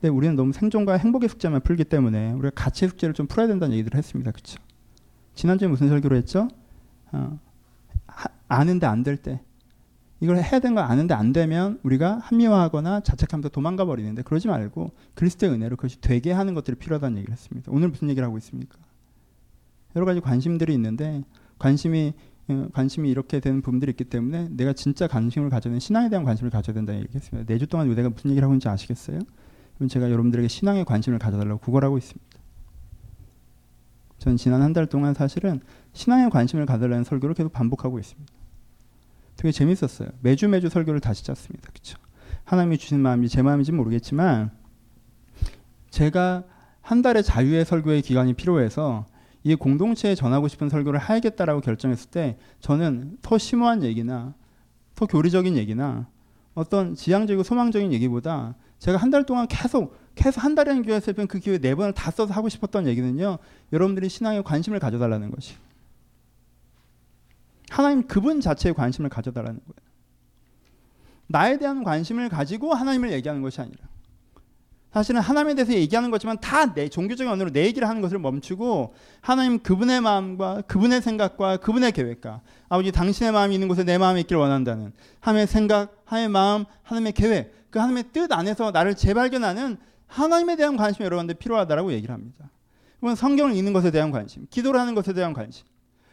[0.00, 3.96] 근데 우리는 너무 생존과 행복의 숙제만 풀기 때문에 우리가 가치의 숙제를 좀 풀어야 된다는 얘기를
[3.98, 4.30] 했습니다.
[4.30, 4.58] 그렇죠?
[5.34, 6.48] 지난주에 무슨 설교를 했죠?
[7.12, 7.38] 어,
[8.06, 9.40] 하, 아는데 안 될 때.
[10.20, 15.52] 이걸 해야 되는 거 아는데 안 되면 우리가 합리화하거나 자책하면서 도망가 버리는데 그러지 말고 그리스도의
[15.52, 17.70] 은혜로 그것이 되게 하는 것들이 필요하다는 얘기를 했습니다.
[17.72, 18.76] 오늘 무슨 얘기를 하고 있습니까?
[19.94, 21.22] 여러 가지 관심들이 있는데
[21.58, 22.14] 관심이
[22.48, 26.74] 어, 관심이 이렇게 되는 부분들이 있기 때문에 내가 진짜 관심을 가져야 신앙에 대한 관심을 가져야
[26.74, 27.52] 된다는 얘기했습니다.
[27.52, 29.20] 네주 동안 내가 무슨 얘기를 하고 있는지 아시겠어요?
[29.86, 32.26] 제가 여러분들에게 신앙에 관심을 가져달라고 구걸하고 있습니다.
[34.18, 35.60] 저는 지난 한 달 동안 사실은
[35.92, 38.32] 신앙에 관심을 가져달라는 설교를 계속 반복하고 있습니다.
[39.36, 40.08] 되게 재밌었어요.
[40.20, 41.70] 매주 매주 설교를 다시 짰습니다.
[41.70, 41.96] 그렇죠?
[42.44, 44.50] 하나님이 주신 마음이 제 마음인지 모르겠지만
[45.90, 46.42] 제가
[46.80, 49.06] 한 달의 자유의 설교의 기간이 필요해서
[49.44, 54.34] 이 공동체에 전하고 싶은 설교를 하겠다라고 결정했을 때 저는 더 심오한 얘기나
[54.96, 56.08] 더 교리적인 얘기나
[56.54, 61.58] 어떤 지향적이고 소망적인 얘기보다 제가 한 달 동안 계속 계속 한 달이라는 기회에 그 기회
[61.58, 63.38] 네 번을 다 써서 하고 싶었던 얘기는요.
[63.72, 65.54] 여러분들이 신앙에 관심을 가져달라는 것이.
[67.70, 69.88] 하나님 그분 자체에 관심을 가져달라는 거예요.
[71.28, 73.78] 나에 대한 관심을 가지고 하나님을 얘기하는 것이 아니라
[74.90, 79.58] 사실은 하나님에 대해서 얘기하는 거지만 다 내 종교적인 언어로 내 얘기를 하는 것을 멈추고 하나님
[79.58, 84.92] 그분의 마음과 그분의 생각과 그분의 계획과 아버지 당신의 마음이 있는 곳에 내 마음이 있기를 원한다는
[85.20, 91.04] 하나님의 생각, 하나님의 마음, 하나님의 계획 그 하나님의 뜻 안에서 나를 재발견하는 하나님에 대한 관심이
[91.04, 92.50] 여러분들 필요하다라고 얘기를 합니다.
[93.00, 95.66] 그건 성경을 읽는 것에 대한 관심, 기도를 하는 것에 대한 관심,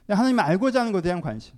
[0.10, 1.56] 하나님을 알고자 하는 것에 대한 관심.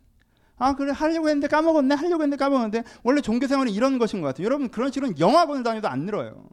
[0.60, 4.46] 아 그래 하려고 했는데 까먹었네 하려고 했는데 까먹었는데 원래 종교 생활이 이런 것인 것 같아요.
[4.46, 6.48] 여러분 그런 식으로 영화관을 다녀도 안 늘어요.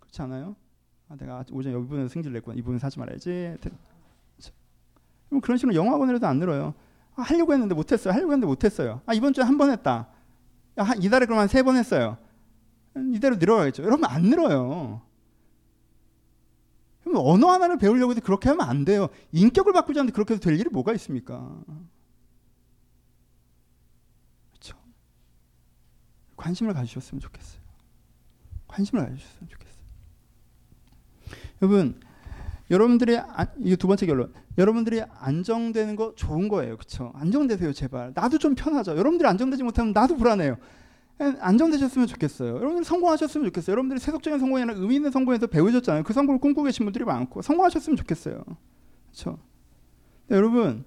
[0.00, 0.56] 그렇지 않아요?
[1.08, 2.56] 아, 내가 오전 여기 부분에 승질 냈구나.
[2.56, 3.56] 이 부분 사지 말아야지.
[5.40, 6.74] 그런 식으로 영화관을 해도 안 늘어요.
[7.16, 8.12] 아, 하려고 했는데 못했어요.
[8.12, 9.00] 하려고 했는데 못했어요.
[9.06, 10.08] 아 이번 주에 한 번 했다.
[10.78, 12.18] 야, 이달에 그럼 한 세 번 했어요.
[13.14, 13.82] 이대로 늘어가겠죠.
[13.84, 15.02] 여러분 안 늘어요.
[17.04, 19.08] 그럼 언어 하나를 배우려고 해도 그렇게 하면 안 돼요.
[19.32, 21.60] 인격을 바꾸지 않는데 그렇게 해도 될 일이 뭐가 있습니까?
[24.50, 24.76] 그렇죠.
[26.36, 27.60] 관심을 가지셨으면 좋겠어요.
[28.68, 29.82] 관심을 가지셨으면 좋겠어요.
[31.60, 32.00] 여러분,
[32.72, 34.32] 여러분들이 아, 이게 두 번째 결론.
[34.56, 36.78] 여러분들이 안정되는 거 좋은 거예요.
[36.78, 37.12] 그렇죠?
[37.14, 38.12] 안정되세요, 제발.
[38.14, 38.92] 나도 좀 편하죠.
[38.92, 40.56] 여러분들이 안정되지 못하면 나도 불안해요.
[41.20, 42.56] 예, 안정되셨으면 좋겠어요.
[42.56, 43.72] 여러분들 성공하셨으면 좋겠어요.
[43.72, 46.02] 여러분들이 세속적인 성공이 아니라 의미 있는 성공에서 배우셨잖아요.
[46.02, 48.42] 그 성공을 꿈꾸고 계신 분들이 많고 성공하셨으면 좋겠어요.
[49.10, 49.38] 그렇죠?
[50.30, 50.84] 여러분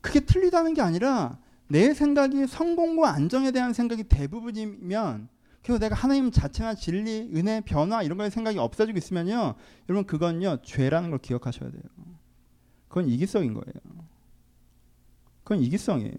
[0.00, 5.28] 그게 틀리다는 게 아니라 내 생각이 성공과 안정에 대한 생각이 대부분이면
[5.64, 9.54] 그리고 내가 하나님 자체나 진리, 은혜, 변화 이런 거에 생각이 없어지고 있으면요.
[9.88, 10.58] 여러분 그건요.
[10.62, 11.82] 죄라는 걸 기억하셔야 돼요.
[12.86, 13.72] 그건 이기성인 거예요.
[15.42, 16.14] 그건 이기성이에요.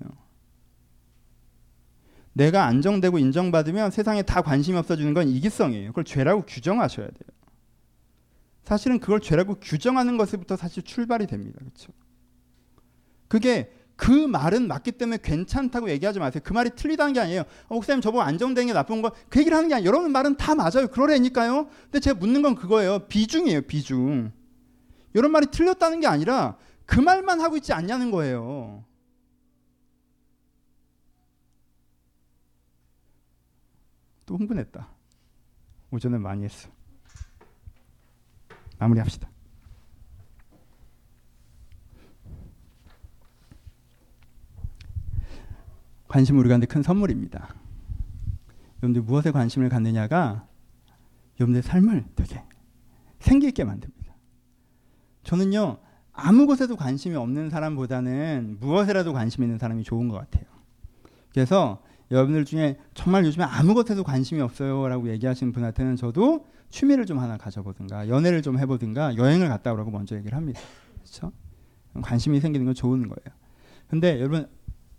[2.34, 5.90] 내가 안정되고 인정받으면 세상에 다 관심이 없어지는 건 이기성이에요.
[5.90, 7.30] 그걸 죄라고 규정하셔야 돼요.
[8.64, 11.60] 사실은 그걸 죄라고 규정하는 것부터 사실 출발이 됩니다.
[11.60, 11.94] 그렇죠?
[13.28, 16.42] 그게 그 말은 맞기 때문에 괜찮다고 얘기하지 마세요.
[16.44, 17.42] 그 말이 틀리다는 게 아니에요.
[17.68, 19.88] 어, 목사님 저보고 안정되는 게 나쁜 거 그 얘기를 하는 게 아니에요.
[19.88, 20.88] 여러분 말은 다 맞아요.
[20.92, 21.68] 그러려니까요.
[21.84, 23.08] 근데 제가 묻는 건 그거예요.
[23.08, 23.62] 비중이에요.
[23.64, 24.32] 비중.
[25.14, 28.84] 이런 말이 틀렸다는 게 아니라 그 말만 하고 있지 않냐는 거예요.
[34.26, 34.90] 또 흥분했다.
[35.92, 36.70] 오전에 많이 했어.
[38.80, 39.30] 마무리합시다.
[46.16, 47.54] 관심은 우리한테 큰 선물입니다.
[48.78, 50.48] 여러분들 무엇에 관심을 갖느냐가
[51.42, 52.42] 여러분들의 삶을 되게
[53.20, 54.16] 생기 있게 만듭니다.
[55.24, 55.78] 저는요
[56.14, 60.46] 아무 것에도 관심이 없는 사람보다는 무엇에라도 관심 있는 사람이 좋은 것 같아요.
[61.34, 68.08] 그래서 여러분들 중에 정말 요즘에 아무것에도 관심이 없어요라고 얘기하시는 분한테는 저도 취미를 좀 하나 가져보든가
[68.08, 70.62] 연애를 좀 해보든가 여행을 갔다 오라고 먼저 얘기를 합니다.
[70.94, 71.34] 그렇죠?
[72.02, 73.36] 관심이 생기는 건 좋은 거예요.
[73.90, 74.48] 근데 여러분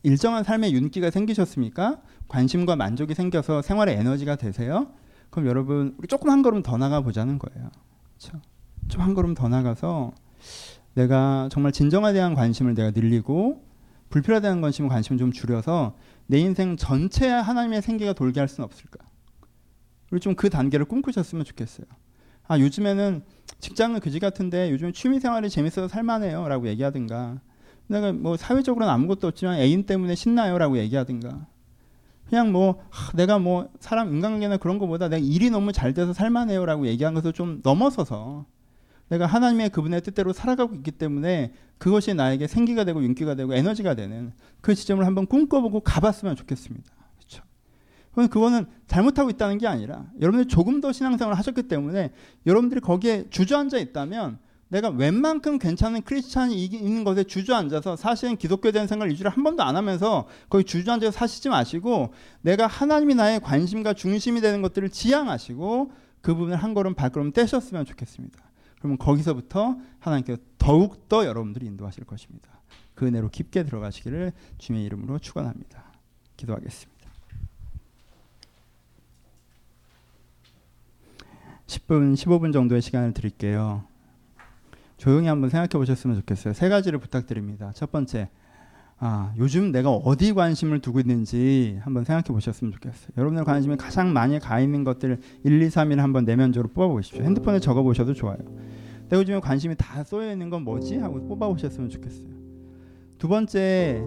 [0.07, 2.01] 일정한 삶의 윤기가 생기셨습니까?
[2.29, 4.93] 관심과 만족이 생겨서 생활에 에너지가 되세요?
[5.31, 7.71] 그럼 여러분 우리 조금 한 걸음 더 나가 보자는 거예요.
[8.17, 8.41] 그렇죠?
[8.87, 10.13] 좀한 걸음 더 나가서
[10.95, 13.65] 내가 정말 진정에 대한 관심을 내가 늘리고
[14.11, 15.97] 불필요하다는 관심을 관심을 좀 줄여서
[16.29, 19.05] 내 인생 전체에 하나님의 생기가 돌게 할 수는 없을까?
[20.13, 21.87] 우리 좀 그 단계를 꿈꾸셨으면 좋겠어요.
[22.47, 23.25] 아 요즘에는
[23.59, 27.41] 직장은 그지 같은데 요즘 취미 생활이 재밌어서 살만해요라고 얘기하든가
[27.87, 31.47] 내가 뭐 사회적으로는 아무것도 없지만 애인 때문에 신나요라고 얘기하든가
[32.29, 36.87] 그냥 뭐 하, 내가 뭐 사람 인간관계나 그런 것보다 내가 일이 너무 잘 돼서 살만해요라고
[36.89, 38.47] 얘기한 것을 좀 넘어서서
[39.09, 44.33] 내가 하나님의 그분의 뜻대로 살아가고 있기 때문에 그것이 나에게 생기가 되고 윤기가 되고 에너지가 되는
[44.61, 46.91] 그 지점을 한번 꿈꿔보고 가봤으면 좋겠습니다.
[47.17, 47.45] 그렇죠?
[48.11, 52.11] 그건 그거는 잘못하고 있다는 게 아니라 여러분들이 조금 더 신앙생활을 하셨기 때문에
[52.47, 59.11] 여러분들이 거기에 주저앉아 있다면 내가 웬만큼 괜찮은 크리스찬이 있는 것에 주저앉아서 사실은 기독교에 대한 생각을
[59.13, 64.63] 일주일에 한 번도 안 하면서 거기 주저앉아서 사시지 마시고 내가 하나님이 나의 관심과 중심이 되는
[64.63, 68.43] 것들을 지향하시고 그 부분을 한 걸음 발걸음 떼셨으면 좋겠습니다.
[68.79, 72.61] 그러면 거기서부터 하나님께서 더욱더 여러분들이 인도하실 것입니다.
[72.95, 75.93] 그 은혜로 깊게 들어가시기를 주님의 이름으로 축원합니다.
[76.37, 76.97] 기도하겠습니다.
[81.67, 83.85] 10분, 15분 정도의 시간을 드릴게요.
[84.97, 86.55] 조용히 한번 생각해 보셨으면 좋겠어요.
[86.55, 87.71] 세 가지를 부탁드립니다.
[87.75, 88.29] 첫 번째,
[88.99, 93.11] 아, 요즘 내가 어디 관심을 두고 있는지 한번 생각해 보셨으면 좋겠어요.
[93.19, 97.23] 여러분들 관심이 가장 많이 가 있는 것들 1, 2, 3일 한번 내면적으로 뽑아 보십시오.
[97.25, 98.39] 핸드폰에 적어 보셔도 좋아요.
[99.09, 100.97] 내가 요즘에 관심이 다 쏘여 있는 건 뭐지?
[100.97, 102.29] 하고 뽑아 보셨으면 좋겠어요.
[103.19, 104.03] 두 번째,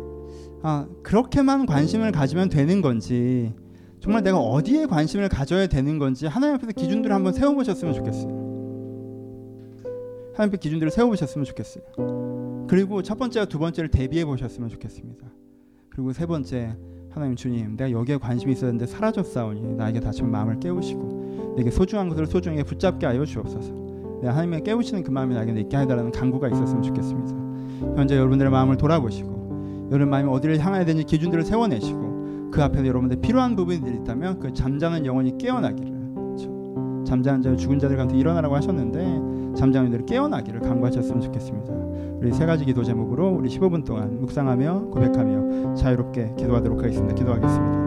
[0.64, 3.54] 아, 그렇게만 관심을 가지면 되는 건지
[4.00, 8.49] 정말 내가 어디에 관심을 가져야 되는 건지 하나님 앞에서 기준들을 한번 세워 보셨으면 좋겠어요.
[10.40, 11.84] 하나님 앞에 기준들을 세워 보셨으면 좋겠어요.
[12.70, 15.28] 그리고 첫 번째와 두 번째를 대비해 보셨으면 좋겠습니다.
[15.90, 16.78] 그리고 세 번째
[17.10, 22.64] 하나님 주님 내가 여기에 관심이 있었는데 사라졌사오니 나에게 다시 마음을 깨우시고 내게 소중한 것을 소중하게
[22.64, 23.74] 붙잡게 하여 주옵소서.
[24.22, 27.98] 내가 하나님의 깨우치는 그 마음이 나에게 있게 해달라는 간구가 있었으면 좋겠습니다.
[27.98, 33.58] 현재 여러분들의 마음을 돌아보시고 여러분 마음이 어디를 향해야 되는지 기준들을 세워내시고 그 앞에서 여러분들 필요한
[33.58, 36.00] 부분들이 있다면 그 잠자는 영혼이 깨어나기를?
[37.06, 41.74] 잠자는 자 죽은 자들 가운데 일어나라고 하셨는데 잠자는 자들 깨어나기를 간구하셨으면 좋겠습니다.
[42.20, 47.16] 우리 세 가지 기도 제목으로 우리 15분 동안 묵상하며 고백하며 자유롭게 기도하도록 하겠습니다.
[47.16, 47.79] 기도하겠습니다.